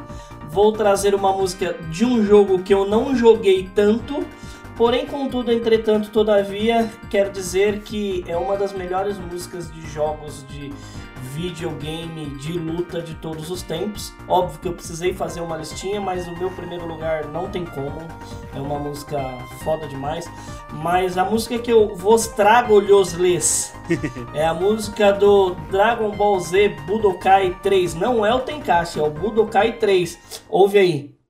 [0.50, 4.24] Vou trazer uma música de um jogo que eu não joguei tanto.
[4.76, 10.70] Porém, contudo, entretanto, todavia, quero dizer que é uma das melhores músicas de jogos de
[11.36, 14.13] videogame de luta de todos os tempos.
[14.27, 18.01] Óbvio que eu precisei fazer uma listinha, mas o meu primeiro lugar não tem como.
[18.56, 19.19] É uma música
[19.63, 20.30] foda demais.
[20.71, 23.73] Mas a música que eu vos trago, lhes
[24.34, 27.95] é a música do Dragon Ball Z Budokai 3.
[27.95, 30.45] Não é o Tenkaichi, é o Budokai 3.
[30.49, 31.21] Ouve aí.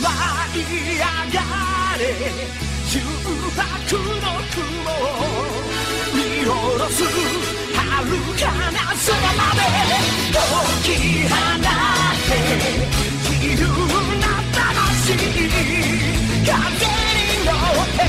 [0.00, 1.06] 舞い上が
[1.98, 2.04] れ
[2.88, 2.98] 重
[3.50, 5.73] 白の雲を見
[6.45, 7.09] 下ろす遥
[7.73, 9.59] かな空まで
[10.31, 10.37] 解
[10.83, 10.87] き
[11.27, 11.67] 放っ
[12.21, 12.33] て
[13.23, 13.65] 自由
[14.19, 16.49] な魂風に
[17.45, 17.99] 乗って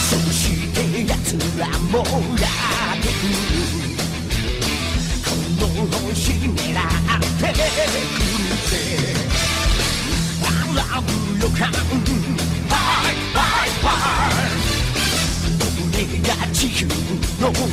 [0.00, 0.36] そし
[0.72, 1.12] て奴
[1.58, 2.44] らもや
[2.94, 3.20] ってく
[3.58, 3.63] る
[5.84, 7.60] をひねらってくれて
[10.40, 12.76] 笑う予感バ
[13.10, 14.64] イバイバイ
[15.94, 17.68] 俺が地球の盾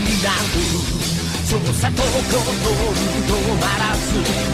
[0.00, 0.58] になる
[1.56, 2.56] うさと心を止
[3.56, 4.02] まらず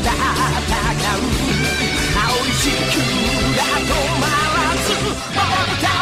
[0.02, 1.20] 戦う
[2.14, 3.00] 青い地球
[3.56, 5.93] が止まらず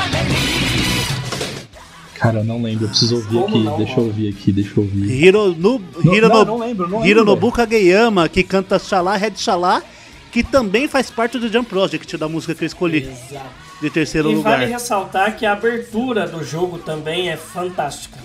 [2.22, 3.64] Cara, eu não lembro, eu preciso ouvir Como aqui.
[3.64, 5.10] não, deixa eu ouvir aqui, deixa eu ouvir.
[5.10, 7.04] Hiro, no, Não, lembro, não.
[7.04, 9.82] Hironobu Kageyama, que canta Xalá, Red Xalá,
[10.30, 13.46] que também faz parte do Jump Project, da música que eu escolhi, Exato.
[13.82, 14.58] de terceiro E lugar.
[14.58, 18.18] vale ressaltar que a abertura do jogo também é fantástica.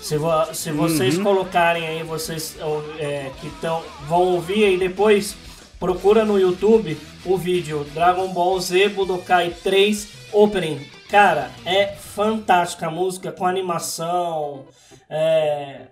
[0.00, 1.24] Se, vo- se vocês Uhum.
[1.24, 2.56] colocarem aí, vocês
[3.00, 5.34] é, que tão, vão ouvir aí depois,
[5.80, 10.78] procura no YouTube o vídeo Dragon Ball Z Budokai 3 Opening.
[11.10, 14.66] Cara, é fantástica a música com animação.
[15.08, 15.86] É,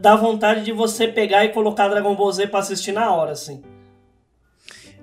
[0.00, 3.62] dá- vontade de você pegar e colocar Dragon Ball Z pra assistir na hora, assim.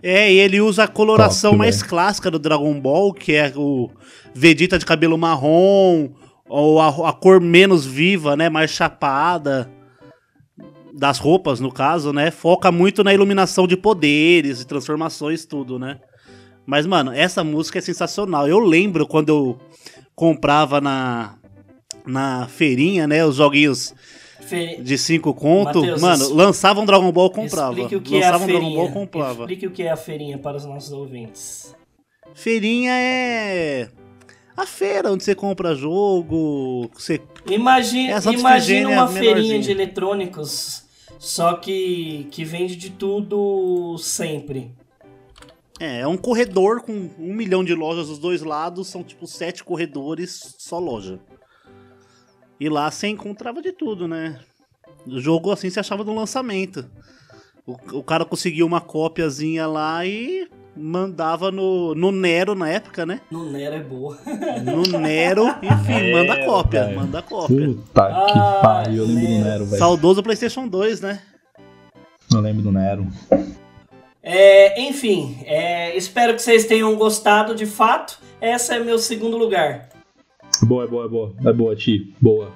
[0.02, 1.90] É, e ele usa a coloração Top, mais velho.
[1.90, 3.90] clássica do Dragon Ball, que é o
[4.34, 6.10] Vegeta de cabelo marrom,
[6.50, 9.70] ou a, a cor menos viva, né, mais chapada
[10.94, 12.32] das roupas, no caso, né?
[12.32, 16.00] Foca muito na iluminação de poderes e transformações, tudo, né?
[16.66, 18.48] Mas, mano, essa música é sensacional.
[18.48, 19.58] Eu lembro quando eu
[20.16, 21.36] comprava na,
[22.06, 23.94] na feirinha, né, os joguinhos
[24.42, 25.80] Fe- de 5 conto.
[25.82, 27.74] Mateus, mano, lançavam Dragon Ball, comprava.
[27.74, 28.80] Explique o que é lançavam Dragon feirinha.
[28.84, 29.42] Ball, comprava.
[29.44, 31.76] Explique o que é a feirinha para os nossos ouvintes.
[32.34, 33.90] Feirinha é
[34.56, 37.20] a feira onde você compra jogo, você
[37.50, 39.34] Imagina, É, Santa imagina Efigênia uma menorzinha.
[39.36, 40.84] feirinha de eletrônicos,
[41.18, 44.72] só que, que vende de tudo sempre.
[45.84, 49.64] É, é um corredor com um milhão de lojas dos dois lados, são tipo sete
[49.64, 51.20] corredores, só loja.
[52.60, 54.40] E lá você encontrava de tudo, né?
[55.08, 56.86] O jogo assim você achava no lançamento.
[57.66, 63.20] O, o cara conseguia uma cópiazinha lá e mandava no, no Nero na época, né?
[63.32, 64.18] No Nero é boa.
[64.64, 67.00] No Nero, enfim, É, manda cópia, velho.
[67.00, 67.66] manda cópia.
[67.68, 69.44] Puta que Ah, pariu, eu lembro do Nero.
[69.44, 69.80] Nero, velho.
[69.80, 71.22] Saudoso PlayStation 2, né?
[72.32, 73.08] Eu lembro do Nero.
[74.24, 78.20] É, enfim, é, espero que vocês tenham gostado de fato.
[78.40, 79.90] Essa é meu segundo lugar.
[80.64, 81.34] Boa, é boa, é boa.
[81.46, 82.14] É boa, Ti.
[82.22, 82.52] Boa.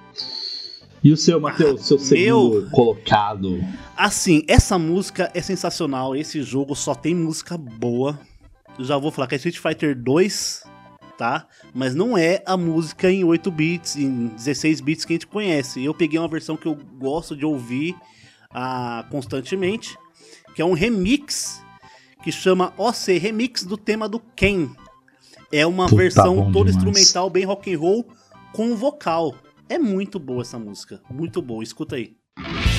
[1.03, 1.85] E o seu, Matheus?
[1.85, 3.63] Seu segundo colocado.
[3.95, 6.15] Assim, essa música é sensacional.
[6.15, 8.19] Esse jogo só tem música boa.
[8.77, 10.63] Eu já vou falar que é Street Fighter 2,
[11.17, 11.47] tá?
[11.73, 15.83] Mas não é a música em 8 bits, em 16 bits que a gente conhece.
[15.83, 17.95] Eu peguei uma versão que eu gosto de ouvir
[18.51, 19.97] ah, constantemente,
[20.55, 21.61] que é um remix
[22.23, 24.69] que chama OC Remix do tema do Ken.
[25.51, 26.75] É uma Puta, versão toda demais.
[26.75, 28.07] instrumental, bem rock and roll,
[28.53, 29.35] com vocal.
[29.69, 31.63] É muito boa essa música, muito boa.
[31.63, 32.15] Escuta aí.
[32.35, 32.74] topzinha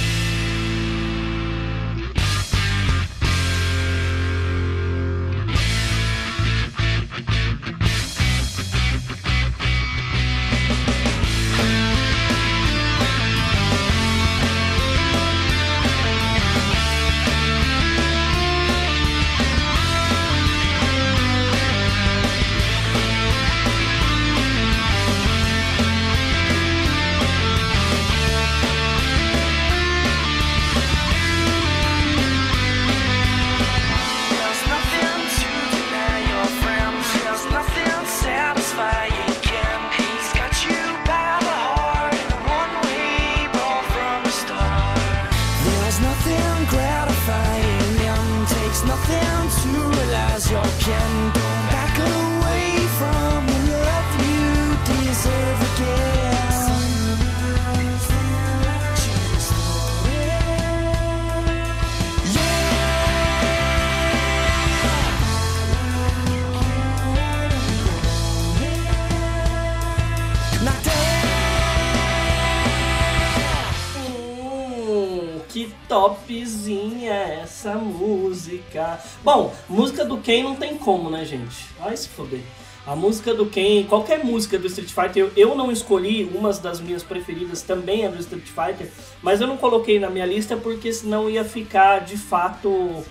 [79.68, 81.56] música do Ken não tem como, né, gente?
[81.78, 82.40] Vai se foder.
[82.86, 86.80] A música do Ken, qualquer música do Street Fighter, eu, eu não escolhi, uma das
[86.80, 88.88] minhas preferidas também é do Street Fighter,
[89.20, 93.04] mas eu não coloquei na minha lista porque senão ia ficar de fato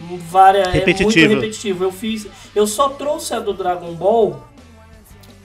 [0.00, 1.34] várias, é muito Repetitivo.
[1.34, 1.84] repetitivo.
[1.84, 4.44] Eu fiz, eu só trouxe a do Dragon Ball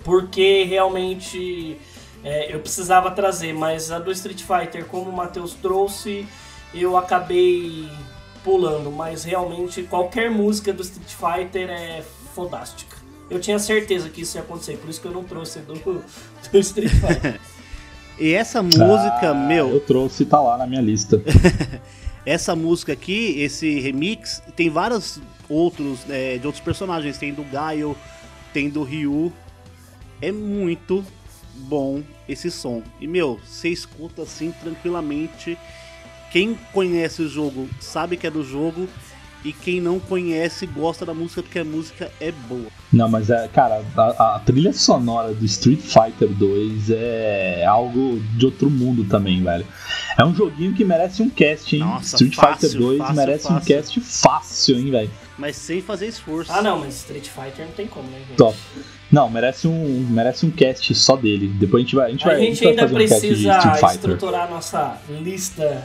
[0.04, 1.78] porque realmente
[2.24, 6.26] é, eu precisava trazer, mas a do Street Fighter, como o Matheus trouxe,
[6.74, 7.88] eu acabei
[8.48, 12.02] pulando, mas realmente qualquer música do Street Fighter é
[12.34, 12.96] fodástica.
[13.30, 15.74] Eu tinha certeza que isso ia acontecer, por isso que eu não trouxe do,
[16.50, 17.40] do Street Fighter.
[18.20, 21.22] E essa música, Ah, meu, Eu trouxe, tá lá na minha lista.
[22.26, 27.20] essa música aqui, esse remix, tem vários outros é, de outros personagens.
[27.20, 27.96] Tem do Gaio,
[28.52, 29.32] tem do Ryu.
[30.20, 31.06] É muito
[31.54, 32.82] bom esse som.
[33.00, 35.56] E meu, você escuta assim tranquilamente.
[36.38, 38.88] Quem conhece o jogo sabe que é do jogo.
[39.44, 42.68] E quem não conhece gosta da música porque a música é boa.
[42.94, 48.46] Não, mas é, cara, a, a trilha sonora do Street Fighter 2 é algo de
[48.46, 49.66] outro mundo também, velho.
[50.16, 51.82] É um joguinho que merece um cast, hein?
[51.82, 53.76] Nossa, Street fácil, Fighter 2 fácil, merece um fácil.
[53.76, 55.12] cast fácil, hein, velho.
[55.40, 56.52] Mas sem fazer esforço.
[56.52, 58.38] ah não, mas Street Fighter não tem como, né, gente?
[58.38, 58.56] Top.
[59.12, 61.48] Não, merece um, merece um cast só dele.
[61.48, 63.28] Depois a gente vai, a gente vai, A gente vai ainda fazer um cast de
[63.28, 63.96] precisa Street Fighter.
[63.96, 65.84] estruturar nossa lista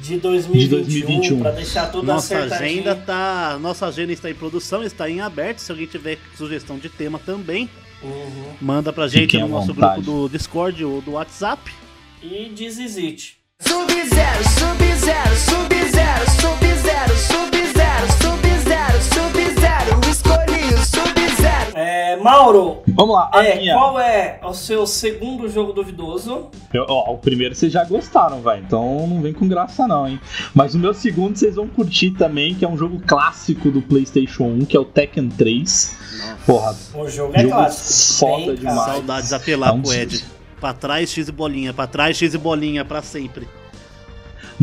[0.00, 1.40] de 2021, De 2021.
[1.40, 2.70] para deixar tudo Nossa acertadinho.
[2.80, 5.58] agenda tá, nossa agenda está em produção, está em aberto.
[5.58, 7.68] Se alguém tiver sugestão de tema também,
[8.02, 8.44] Uhum.
[8.60, 10.02] manda pra gente Fiquem no nosso vontade.
[10.02, 11.70] grupo do Discord ou do WhatsApp.
[12.22, 13.38] E Dizizite.
[13.60, 18.43] Sub-zero, sub-zero, sub-zero, sub-zero, sub-zero, sub-zero,
[22.14, 23.74] É, Mauro, Vamos lá, a é, minha.
[23.74, 26.48] qual é o seu segundo jogo duvidoso?
[26.72, 28.60] Eu- ó, o primeiro vocês já gostaram, vai.
[28.60, 30.20] Então não vem com graça, não, hein?
[30.54, 34.44] Mas o meu segundo vocês vão curtir também, que é um jogo clássico do PlayStation
[34.44, 35.96] 1, que é o Tekken 3.
[36.46, 38.18] Porra, O jogo é Jogo clássico.
[38.30, 38.80] foda Bem demais.
[38.92, 40.24] Saudades apelar É um pro Ed.
[40.60, 41.74] Pra trás, X e bolinha.
[41.74, 42.84] Pra trás, X e bolinha.
[42.84, 43.46] Pra sempre.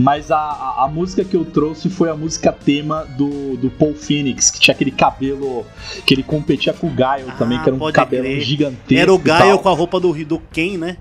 [0.01, 3.93] Mas a, a, a música que eu trouxe foi a música tema do, do Paul
[3.93, 5.65] Phoenix, que tinha aquele cabelo
[6.05, 8.41] que ele competia com o Gaio Ah, também, que era um cabelo crer.
[8.41, 8.93] gigantesco.
[9.01, 10.97] Era o Gaio com a roupa do, do Ken, né?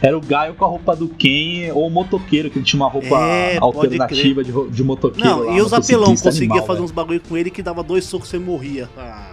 [0.00, 2.88] Era o Gaio com a roupa do Ken ou o motoqueiro, que ele tinha uma
[2.88, 5.28] roupa É, alternativa de, de motoqueiro.
[5.28, 6.84] Não, lá, e os apelão conseguia animal, fazer velho.
[6.84, 8.88] uns bagulho com ele que dava dois socos e você morria.
[8.96, 9.32] Ah.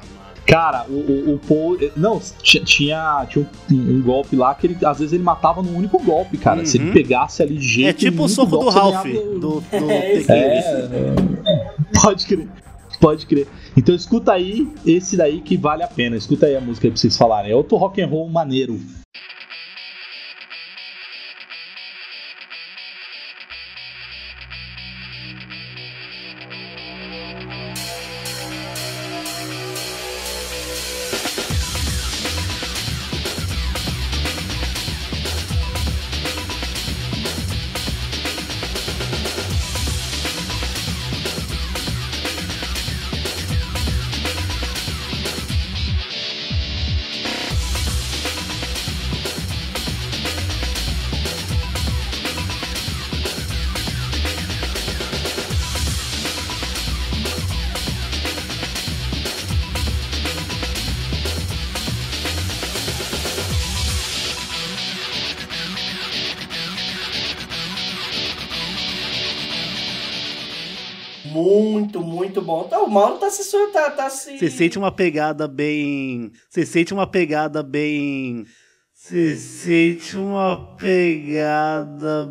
[0.52, 1.78] Cara, o, o, o Paul.
[1.96, 5.78] Não, ti- tinha, tinha um, um golpe lá que ele, às vezes ele matava num
[5.78, 6.66] único golpe, cara.
[6.66, 6.94] Se ele Uhum.
[6.94, 7.90] pegasse ali de jeito.
[7.90, 9.04] É tipo o soco do Ralph.
[9.06, 10.36] ganhava o- Do, do É, Tekken.
[11.48, 12.48] É, pode crer.
[13.00, 13.48] Pode crer.
[13.78, 16.18] Então escuta aí esse daí que vale a pena.
[16.18, 17.52] Escuta aí a música aí pra vocês falarem.
[17.52, 18.78] É outro rock and roll maneiro.
[72.92, 73.14] Bom.
[73.14, 74.38] Tá, tá se tá, tá se.
[74.38, 76.32] Você sente uma pegada bem.
[76.50, 78.46] Você sente uma pegada bem.
[78.94, 82.26] Você sente uma pegada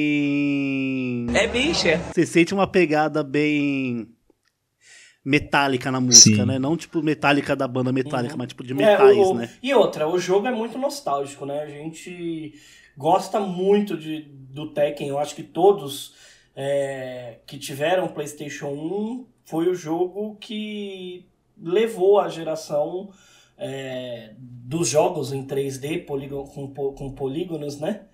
[0.00, 1.26] bem.
[1.34, 1.98] É bicha.
[2.12, 4.08] Você sente uma pegada bem.
[5.22, 6.46] metálica na música, Sim.
[6.46, 6.58] né?
[6.58, 8.38] Não tipo metálica da banda metálica, Uhum.
[8.38, 9.50] mas tipo de É, metais, o- o- né?
[9.62, 11.60] E outra, o jogo é muito nostálgico, né?
[11.60, 12.54] A gente
[12.96, 15.08] gosta muito de, do Tekken.
[15.08, 16.14] Eu acho que todos
[16.56, 21.26] é, que tiveram PlayStation 1 foi o jogo que
[21.60, 23.10] levou a geração
[23.58, 28.06] é, dos jogos em 3D polígono, com, com polígonos, né?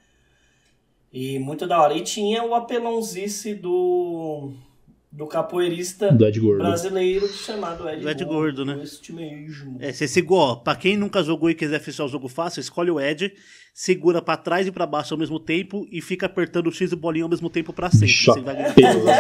[1.13, 1.95] E muito da hora.
[1.95, 4.51] E tinha o apelãozice do,
[5.17, 6.59] do capoeirista Do Ed Gordo.
[6.63, 8.79] brasileiro chamado Ed, Do Ed Gordo, né?
[8.83, 9.77] Este mesmo.
[9.81, 13.01] É, você segura, pra quem nunca jogou e quiser fechar o jogo fácil, escolhe o
[13.01, 13.33] Ed,
[13.73, 16.97] segura pra trás e pra baixo ao mesmo tempo e fica apertando o X e
[16.97, 18.07] bolinha ao mesmo tempo pra sempre.
[18.09, 18.57] Bicho Você vai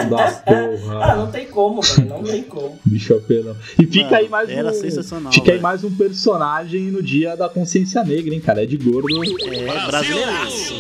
[0.07, 1.17] da Ah, porra.
[1.17, 2.09] não tem como, velho.
[2.09, 2.79] Não tem como.
[2.85, 3.57] Bicho apelão.
[3.81, 4.75] E fica Mano, aí mais era um.
[4.75, 5.63] sensacional, Fica aí velho.
[5.63, 8.63] mais um personagem no dia da consciência negra, hein, cara?
[8.63, 9.09] Ed Gordo.
[9.25, 10.75] É brasileiraço.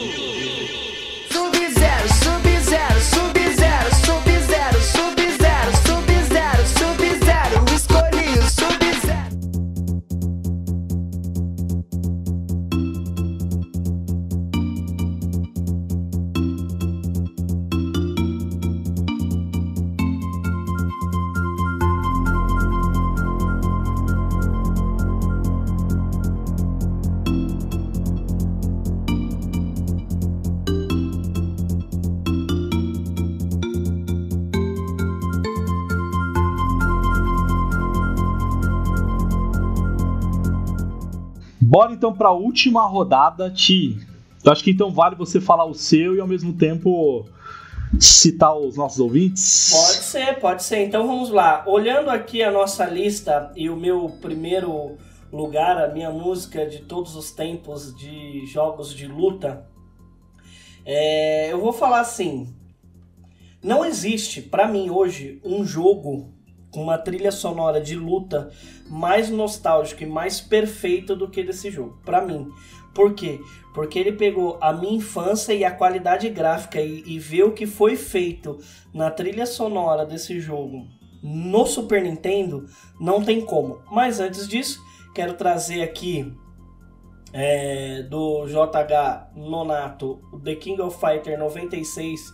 [41.76, 43.98] Bora então pra última rodada, Ti.
[44.42, 47.28] Eu acho que então vale você falar o seu e ao mesmo tempo
[48.00, 49.72] citar os nossos ouvintes.
[49.72, 50.86] Pode ser, pode ser.
[50.86, 51.64] Então vamos lá.
[51.66, 54.96] Olhando aqui a nossa lista e o meu primeiro
[55.30, 59.68] lugar, a minha música de todos os tempos de jogos de luta,
[60.82, 62.56] é, eu vou falar assim.
[63.62, 66.32] Não existe, pra mim hoje, um jogo
[66.76, 68.50] uma trilha sonora de luta
[68.88, 72.50] mais nostálgica e mais perfeita do que desse jogo, Pra mim.
[72.94, 73.40] Por quê?
[73.74, 77.66] Porque ele pegou a minha infância e a qualidade gráfica e, e ver o que
[77.66, 78.58] foi feito
[78.94, 80.86] na trilha sonora desse jogo
[81.22, 82.66] no Super Nintendo,
[83.00, 83.80] não tem como.
[83.90, 84.80] Mas antes disso,
[85.14, 86.32] quero trazer aqui
[87.32, 92.32] é, do JH Nonato, The King of Fighter 96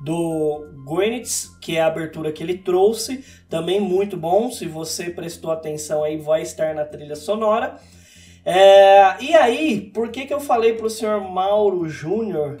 [0.00, 4.50] do Gwyneth, que é a abertura que ele trouxe, também muito bom.
[4.50, 7.76] Se você prestou atenção aí, vai estar na trilha sonora.
[8.44, 12.58] É, e aí, por que, que eu falei pro senhor Mauro Júnior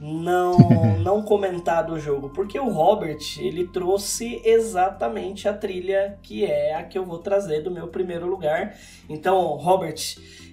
[0.00, 0.58] não,
[0.98, 2.30] não comentar do jogo?
[2.30, 7.62] Porque o Robert, ele trouxe exatamente a trilha que é a que eu vou trazer
[7.62, 8.74] do meu primeiro lugar.
[9.08, 10.00] Então, Robert,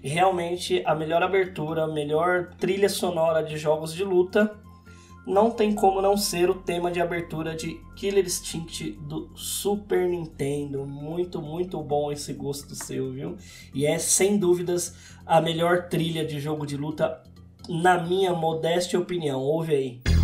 [0.04, 4.66] realmente a melhor abertura, a melhor trilha sonora de jogos de luta
[5.28, 10.86] não tem como não ser o tema de abertura de Killer Instinct do Super Nintendo.
[10.86, 13.36] Muito, muito bom esse gosto seu, viu?
[13.73, 17.21] E é sem dúvidas a melhor trilha de jogo de luta,
[17.67, 19.41] na minha modesta opinião.
[19.41, 20.16] Ouve aí.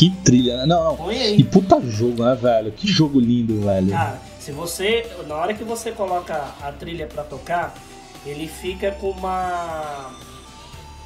[0.00, 0.56] Que trilha.
[0.56, 0.66] né?
[0.66, 0.96] Não, não.
[0.96, 1.36] Põe aí.
[1.38, 2.72] E puta jogo, né, velho?
[2.72, 3.90] Que jogo lindo, velho.
[3.90, 5.06] Cara, se você.
[5.26, 7.74] Na hora que você coloca a trilha pra tocar,
[8.24, 10.10] ele fica com uma.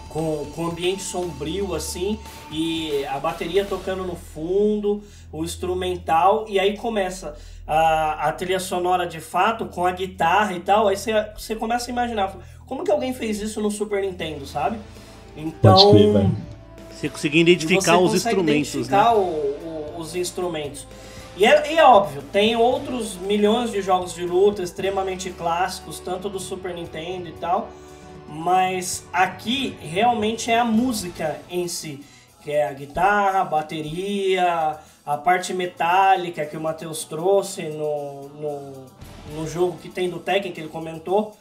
[0.08, 2.16] Com, com um ambiente sombrio assim,
[2.48, 7.34] e a bateria tocando no fundo, o instrumental, e aí começa
[7.66, 10.86] a, a trilha sonora de fato, com a guitarra e tal.
[10.86, 12.32] Aí você, você começa a imaginar
[12.64, 14.78] como que alguém fez isso no Super Nintendo, sabe?
[15.36, 15.74] Então.
[15.74, 16.53] Pode crer, velho.
[16.94, 19.18] Você conseguir identificar você os instrumentos, identificar né?
[19.18, 20.86] o- o- os instrumentos.
[21.36, 26.28] E é, e é óbvio, tem outros milhões de jogos de luta extremamente clássicos, tanto
[26.28, 27.68] do Super Nintendo e tal,
[28.28, 32.04] mas aqui realmente é a música em si,
[32.42, 38.72] que é a guitarra, a bateria, a parte metálica que o Matheus trouxe no, no,
[39.36, 41.36] no jogo que tem do Tekken que ele comentou.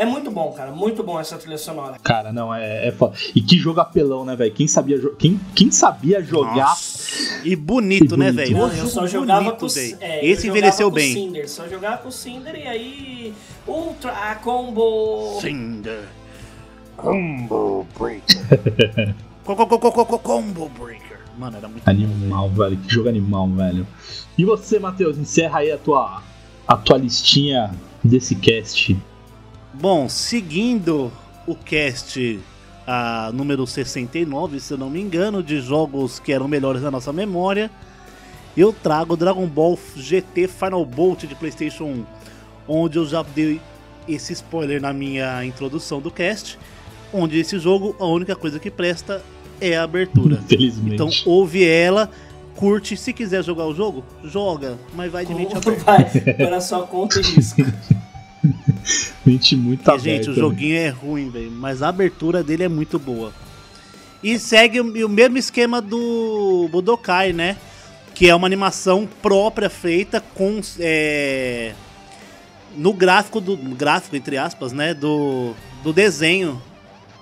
[0.00, 1.96] É muito bom, cara, muito bom essa trilha sonora.
[2.02, 3.16] Cara, não, é, é foda.
[3.34, 4.52] E que jogo apelão, né, velho?
[4.54, 6.54] Quem sabia, jo- quem, quem sabia jogar.
[6.68, 7.40] Nossa.
[7.44, 8.36] E bonito, E né, bonito.
[8.36, 8.56] velho?
[8.58, 9.96] Não, Ô, eu só jogava bonito, com o velho.
[10.00, 11.12] é, Esse envelheceu com bem.
[11.12, 13.34] Cinder, só jogava com o Cinder e aí
[13.66, 15.38] Ultra Combo.
[15.40, 16.04] Cinder.
[16.96, 19.14] Combo Breaker.
[19.44, 21.18] Co- co- co- co- co- Combo Breaker.
[21.38, 22.76] Mano, era muito Animal, velho.
[22.76, 23.86] Que jogo animal, velho.
[24.36, 26.22] E você, Matheus, encerra aí a tua,
[26.66, 27.70] a tua listinha
[28.04, 28.94] desse cast.
[29.80, 31.12] Bom, seguindo
[31.46, 32.40] o cast
[32.84, 37.12] a número 69, se eu não me engano, de jogos que eram melhores na nossa
[37.12, 37.70] memória,
[38.56, 42.04] eu trago Dragon Ball GT Final Bolt de PlayStation 1,
[42.66, 43.60] onde eu já dei
[44.08, 46.58] esse spoiler na minha introdução do cast,
[47.12, 49.22] onde esse jogo a única coisa que presta
[49.60, 50.40] é a abertura.
[50.44, 50.94] Infelizmente.
[50.94, 52.10] Então ouve ela,
[52.56, 55.84] curte, se quiser jogar o jogo, joga, mas vai de mente aberta.
[55.84, 56.04] Vai,
[56.34, 57.62] para sua conta e risco.
[59.24, 60.10] Mente muito Porque, aberta.
[60.10, 60.38] gente, o né?
[60.38, 63.32] joguinho é ruim, velho, mas a abertura dele é muito boa.
[64.22, 67.56] E segue o, o mesmo esquema do Budokai, né?
[68.14, 70.60] Que é uma animação própria feita com.
[70.80, 71.72] é,
[72.76, 73.56] no gráfico do.
[73.56, 74.92] Gráfico, entre aspas, né?
[74.92, 75.54] Do,
[75.84, 76.60] do desenho.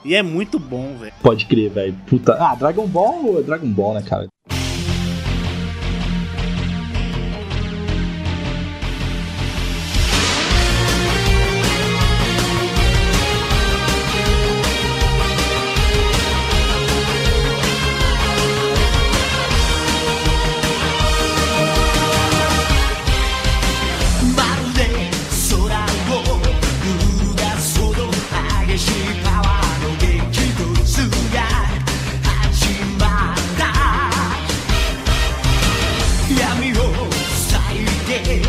[0.04, 1.12] E é muito bom, velho.
[1.20, 1.94] Pode crer, velho.
[2.06, 2.32] Puta.
[2.34, 4.26] Ah, Dragon Ball é Dragon Ball, né, cara?
[36.28, 38.45] 闇を塞いで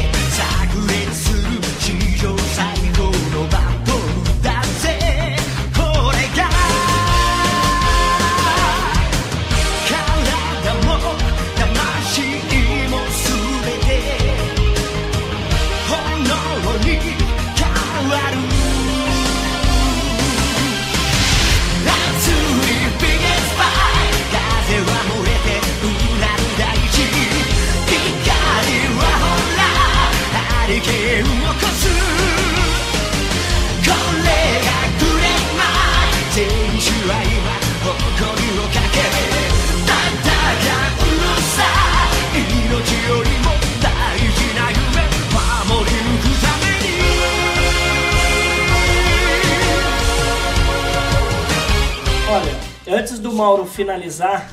[53.77, 54.51] finalizar,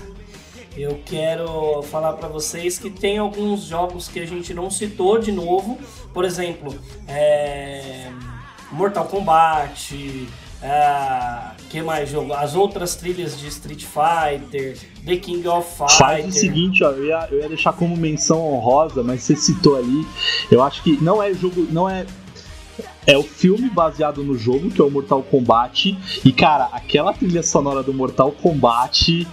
[0.76, 5.32] eu quero falar pra vocês que tem alguns jogos que a gente não citou de
[5.32, 5.78] novo.
[6.12, 6.74] Por exemplo,
[7.08, 8.10] é,
[8.70, 10.28] Mortal Kombat,
[10.60, 12.34] é, que mais jogo?
[12.34, 16.26] As outras trilhas de Street Fighter, The King of Faz Fighter.
[16.26, 20.06] o seguinte, ó, eu ia, eu ia deixar como menção honrosa, mas você citou ali.
[20.50, 21.66] Eu acho que não é jogo.
[21.70, 22.04] Não é.
[23.06, 25.96] É o filme baseado no jogo, que é o Mortal Kombat.
[26.24, 29.26] E, cara, aquela trilha sonora do Mortal Kombat.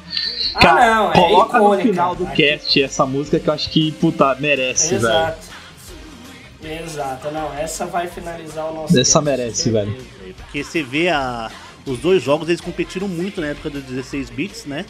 [0.53, 1.89] Ah, Cara, não, é coloca no icônica.
[1.89, 4.97] final do Aqui- cast essa música que eu acho que, puta, merece, velho.
[5.07, 5.51] Exato.
[6.63, 8.99] Exato, não, essa vai finalizar o nosso.
[8.99, 9.95] Essa cast, merece, velho.
[10.37, 11.49] Porque você vê a,
[11.87, 14.85] os dois jogos, eles competiram muito na época dos 16 bits, né?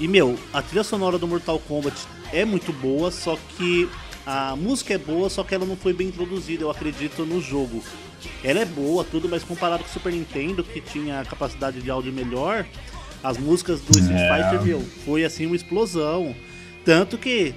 [0.00, 1.94] E, meu, a trilha sonora do Mortal Kombat
[2.32, 3.88] é muito boa, só que
[4.30, 7.82] a música é boa, só que ela não foi bem introduzida, eu acredito, no jogo.
[8.44, 12.12] Ela é boa, tudo, mas comparado com o Super Nintendo, que tinha capacidade de áudio
[12.12, 12.66] melhor,
[13.24, 14.50] as músicas do Street É.
[14.50, 16.36] Fighter, meu, foi assim uma explosão.
[16.84, 17.54] Tanto que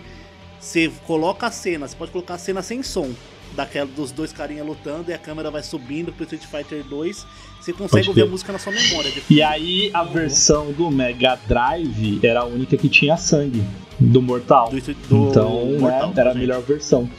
[0.61, 3.11] você coloca a cena, você pode colocar a cena sem som,
[3.55, 7.25] daquela dos dois carinha lutando e a câmera vai subindo pro Street Fighter 2,
[7.59, 9.09] você consegue ouvir a música na sua memória.
[9.09, 9.29] depois.
[9.29, 13.63] E aí a versão do Mega Drive era a única que tinha sangue
[13.99, 14.69] do Mortal.
[14.69, 17.09] Do do então, né, Mortal, era a melhor versão.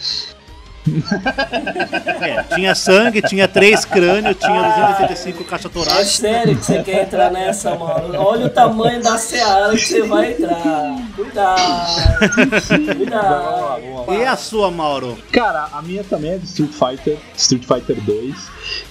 [2.23, 6.05] É, tinha sangue, tinha três crânios, tinha 285 caixa É torácica.
[6.05, 8.15] sério que você quer entrar nessa, mano?
[8.17, 10.97] Olha o tamanho da seara que você vai entrar.
[11.17, 12.97] Cuidado.
[12.97, 14.13] Cuidado.
[14.13, 15.19] E a sua, Mauro?
[15.33, 18.35] Cara, a minha também é de Street Fighter, Street Fighter 2.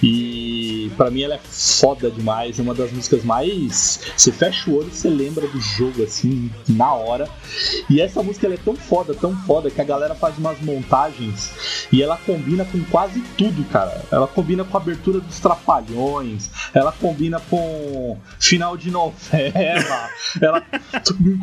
[0.02, 4.00] E pra mim ela é foda demais, é uma das músicas mais.
[4.16, 7.28] Você fecha o olho e você lembra do jogo assim, na hora.
[7.90, 11.52] E essa música ela é tão foda, tão foda, que a galera faz umas montagens
[11.92, 14.02] e ela combina com quase tudo, cara.
[14.10, 20.08] Ela combina com a abertura dos Trapalhões, ela combina com final de novela.
[20.40, 20.62] ela.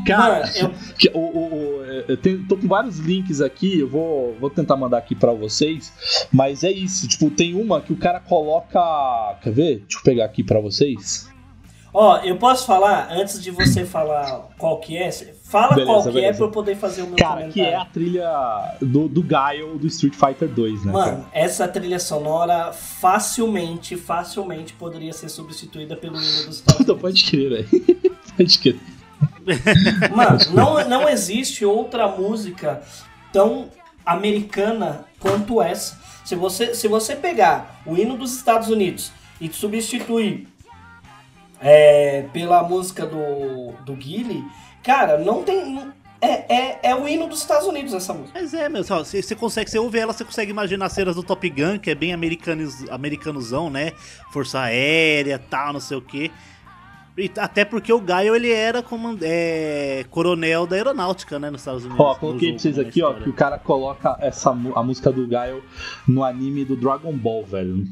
[0.06, 0.74] Cara, Mano,
[1.04, 4.76] eu- o, o- o- eu tenho- tô com vários links aqui, eu vou, vou tentar
[4.76, 5.92] mandar aqui pra vocês,
[6.32, 8.80] mas é isso, tipo, tem uma que o cara coloca,
[9.36, 9.80] quer ver?
[9.80, 11.28] Deixa eu pegar aqui pra vocês.
[11.92, 15.12] Ó, eu posso falar, antes de você falar qual que é,
[15.44, 16.38] fala Beleza, qual que é beleza.
[16.38, 17.74] pra eu poder fazer o meu Cara, que comentário.
[17.74, 20.92] é a trilha do, do Guile do Street Fighter 2, né?
[20.92, 27.02] Mano, essa trilha sonora facilmente, facilmente poderia ser substituída pelo hino dos Estados Unidos.
[27.02, 28.10] pode crer, velho.
[28.38, 28.80] Pode crer.
[30.16, 32.82] Mano, não, não existe outra música
[33.34, 33.68] tão
[34.06, 36.00] americana quanto essa.
[36.24, 40.48] Se você, se você pegar o hino dos Estados Unidos e substituir
[41.62, 44.44] é, pela música do, do Guile,
[44.84, 45.74] cara, não tem.
[45.74, 48.38] não- É, é, é o hino dos Estados Unidos essa música.
[48.38, 51.16] Mas é, meu, só, você, você consegue, você ouve ela, você consegue imaginar as cenas
[51.16, 53.92] do Top Gun, que é bem americanos, americanozão, né?
[54.34, 56.30] Força aérea, tal, não sei o quê.
[57.18, 59.18] E até porque o Gaio, ele era comand...
[59.22, 62.00] é, coronel da aeronáutica, né, nos Estados Unidos.
[62.06, 65.62] Ó, coloquei pra vocês aqui, ó, que o cara coloca essa, a música do Guile
[66.08, 67.84] no anime do Dragon Ball, velho.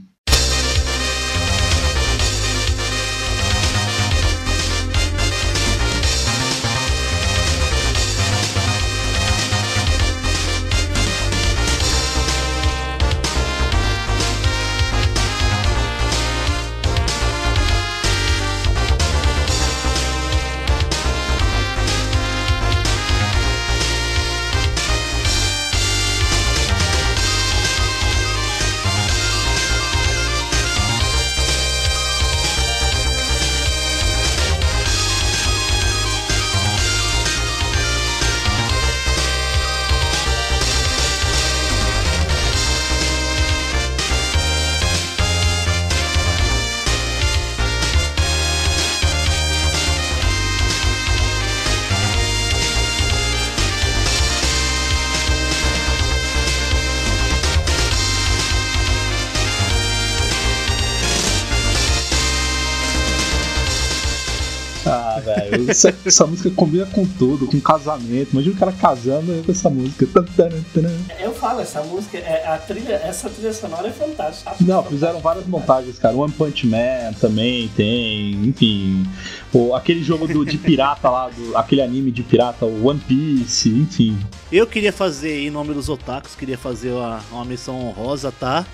[65.77, 68.31] Essa, essa música combina com tudo, com casamento.
[68.33, 70.07] Imagina o cara casando com essa música.
[70.07, 70.91] Tan, tan, tan.
[71.19, 74.55] Eu falo, essa música, é, a trilha, essa trilha sonora é fantástica.
[74.59, 76.15] Não, fizeram várias montagens, cara.
[76.15, 79.07] One Punch Man também tem, enfim.
[79.53, 83.69] O, aquele jogo do, de pirata lá, do, aquele anime de pirata, o One Piece,
[83.69, 84.17] enfim.
[84.51, 88.65] Eu queria fazer, em nome dos otakus, queria fazer uma, uma missão honrosa, tá?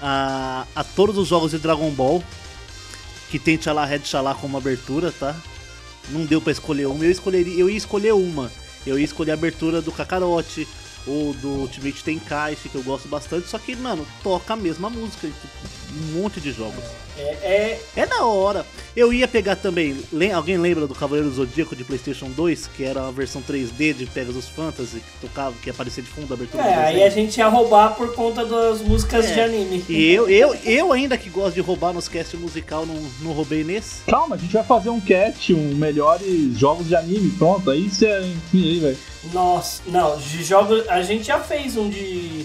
[0.00, 2.22] A, a todos os jogos de Dragon Ball
[3.30, 5.34] que tem Tchala Red Tchala como abertura, tá?
[6.10, 8.50] Não deu pra escolher uma, eu, escolheria, eu ia escolher uma.
[8.86, 10.66] Eu ia escolher a abertura do Kakarote
[11.06, 15.26] ou do Ultimate Tenkaichi, que eu gosto bastante, só que, mano, toca a mesma música
[15.26, 15.32] em
[15.92, 16.82] um monte de jogos.
[17.18, 18.66] É, é, É da hora.
[18.94, 19.96] Eu ia pegar também.
[20.34, 22.66] Alguém lembra do Cavaleiro do Zodíaco de PlayStation 2?
[22.76, 26.34] Que era a versão 3D de Pegasus Fantasy, que tocava, que aparecia de fundo a
[26.34, 27.06] abertura do é, aí desenho?
[27.06, 29.34] a gente ia roubar por conta das músicas É.
[29.34, 29.84] de anime.
[29.88, 33.64] E eu, eu, eu ainda que gosto de roubar nos cast musical, não, não roubei
[33.64, 34.02] nesse.
[34.04, 37.70] Calma, a gente vai fazer um cast, um melhores jogos de anime, pronto.
[37.70, 38.98] Aí você, enfim, aí, velho.
[39.32, 40.86] Nossa, não, de jogos.
[40.88, 42.44] A gente já fez um de,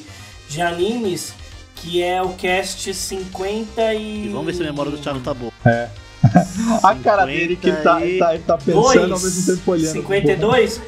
[0.49, 1.33] de animes
[1.81, 4.25] que é o cast 50 e.
[4.25, 5.51] E vamos ver se a memória do Thiago tá boa.
[5.65, 5.89] É.
[6.83, 9.93] A cara dele que ele tá, ele tá, ele tá pensando ao mesmo tempo olhando.
[9.93, 10.81] 52?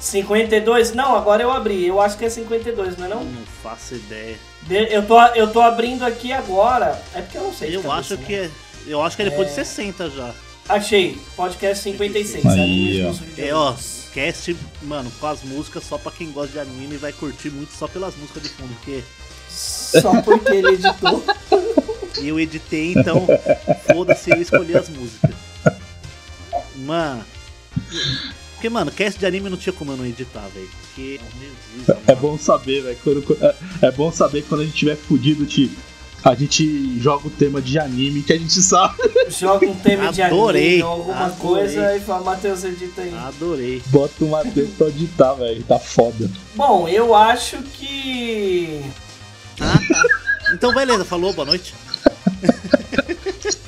[0.00, 0.92] 52?
[0.94, 1.86] Não, agora eu abri.
[1.86, 3.24] Eu acho que é 52, não é não?
[3.24, 4.36] Não faço ideia.
[4.62, 7.00] De- Eu tô, eu tô abrindo aqui agora.
[7.14, 7.76] É porque eu não sei.
[7.76, 8.24] Eu cabeça, acho né?
[8.26, 8.50] que é.
[8.86, 10.34] Eu acho que é depois de 60 já.
[10.68, 11.16] Achei.
[11.36, 12.44] Podcast 56.
[12.46, 13.40] Aí, ó.
[13.40, 13.74] É, ó,
[14.12, 17.86] cast, mano, com as músicas só pra quem gosta de anime vai curtir muito só
[17.86, 19.02] pelas músicas de fundo, porque
[19.52, 21.22] Só porque ele editou.
[22.22, 23.26] eu editei, então
[23.92, 25.34] foda-se eu escolhi as músicas.
[26.76, 27.24] Mano.
[28.54, 30.68] Porque, mano, cast de anime não tinha como eu não editar, velho.
[30.82, 31.20] Porque.
[31.40, 31.50] Meu
[31.86, 32.98] Deus, É bom saber, velho.
[33.02, 33.38] quando-
[33.82, 35.70] É, é bom saber que quando a gente tiver fudido, te,
[36.24, 38.94] a gente joga o tema de anime que a gente sabe.
[39.28, 41.38] Joga um tema de Adorei, anime ou alguma adorei.
[41.40, 43.12] coisa e fala, Matheus, edita aí.
[43.14, 43.82] Adorei.
[43.86, 45.62] Bota o Matheus pra editar, velho.
[45.64, 46.30] Tá foda.
[46.54, 48.80] Bom, eu acho que.
[49.60, 50.02] Ah, tá.
[50.54, 51.74] Então, beleza, falou, boa noite.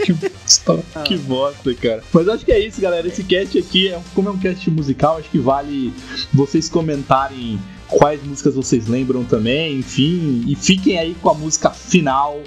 [0.05, 2.05] Que bosta, que bosta, cara.
[2.12, 3.09] Mas acho que é isso, galera.
[3.09, 5.93] Esse cast aqui, é, como é um cast musical, acho que vale
[6.32, 7.59] vocês comentarem
[7.89, 10.45] quais músicas vocês lembram também, enfim.
[10.47, 12.43] E fiquem aí com a música final,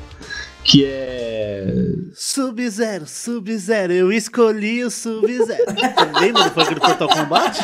[0.63, 1.65] que é.
[2.13, 5.65] Sub-Zero, Sub-Zero, eu escolhi o Sub-Zero.
[6.19, 7.59] Lembra do funk do Portal Combate?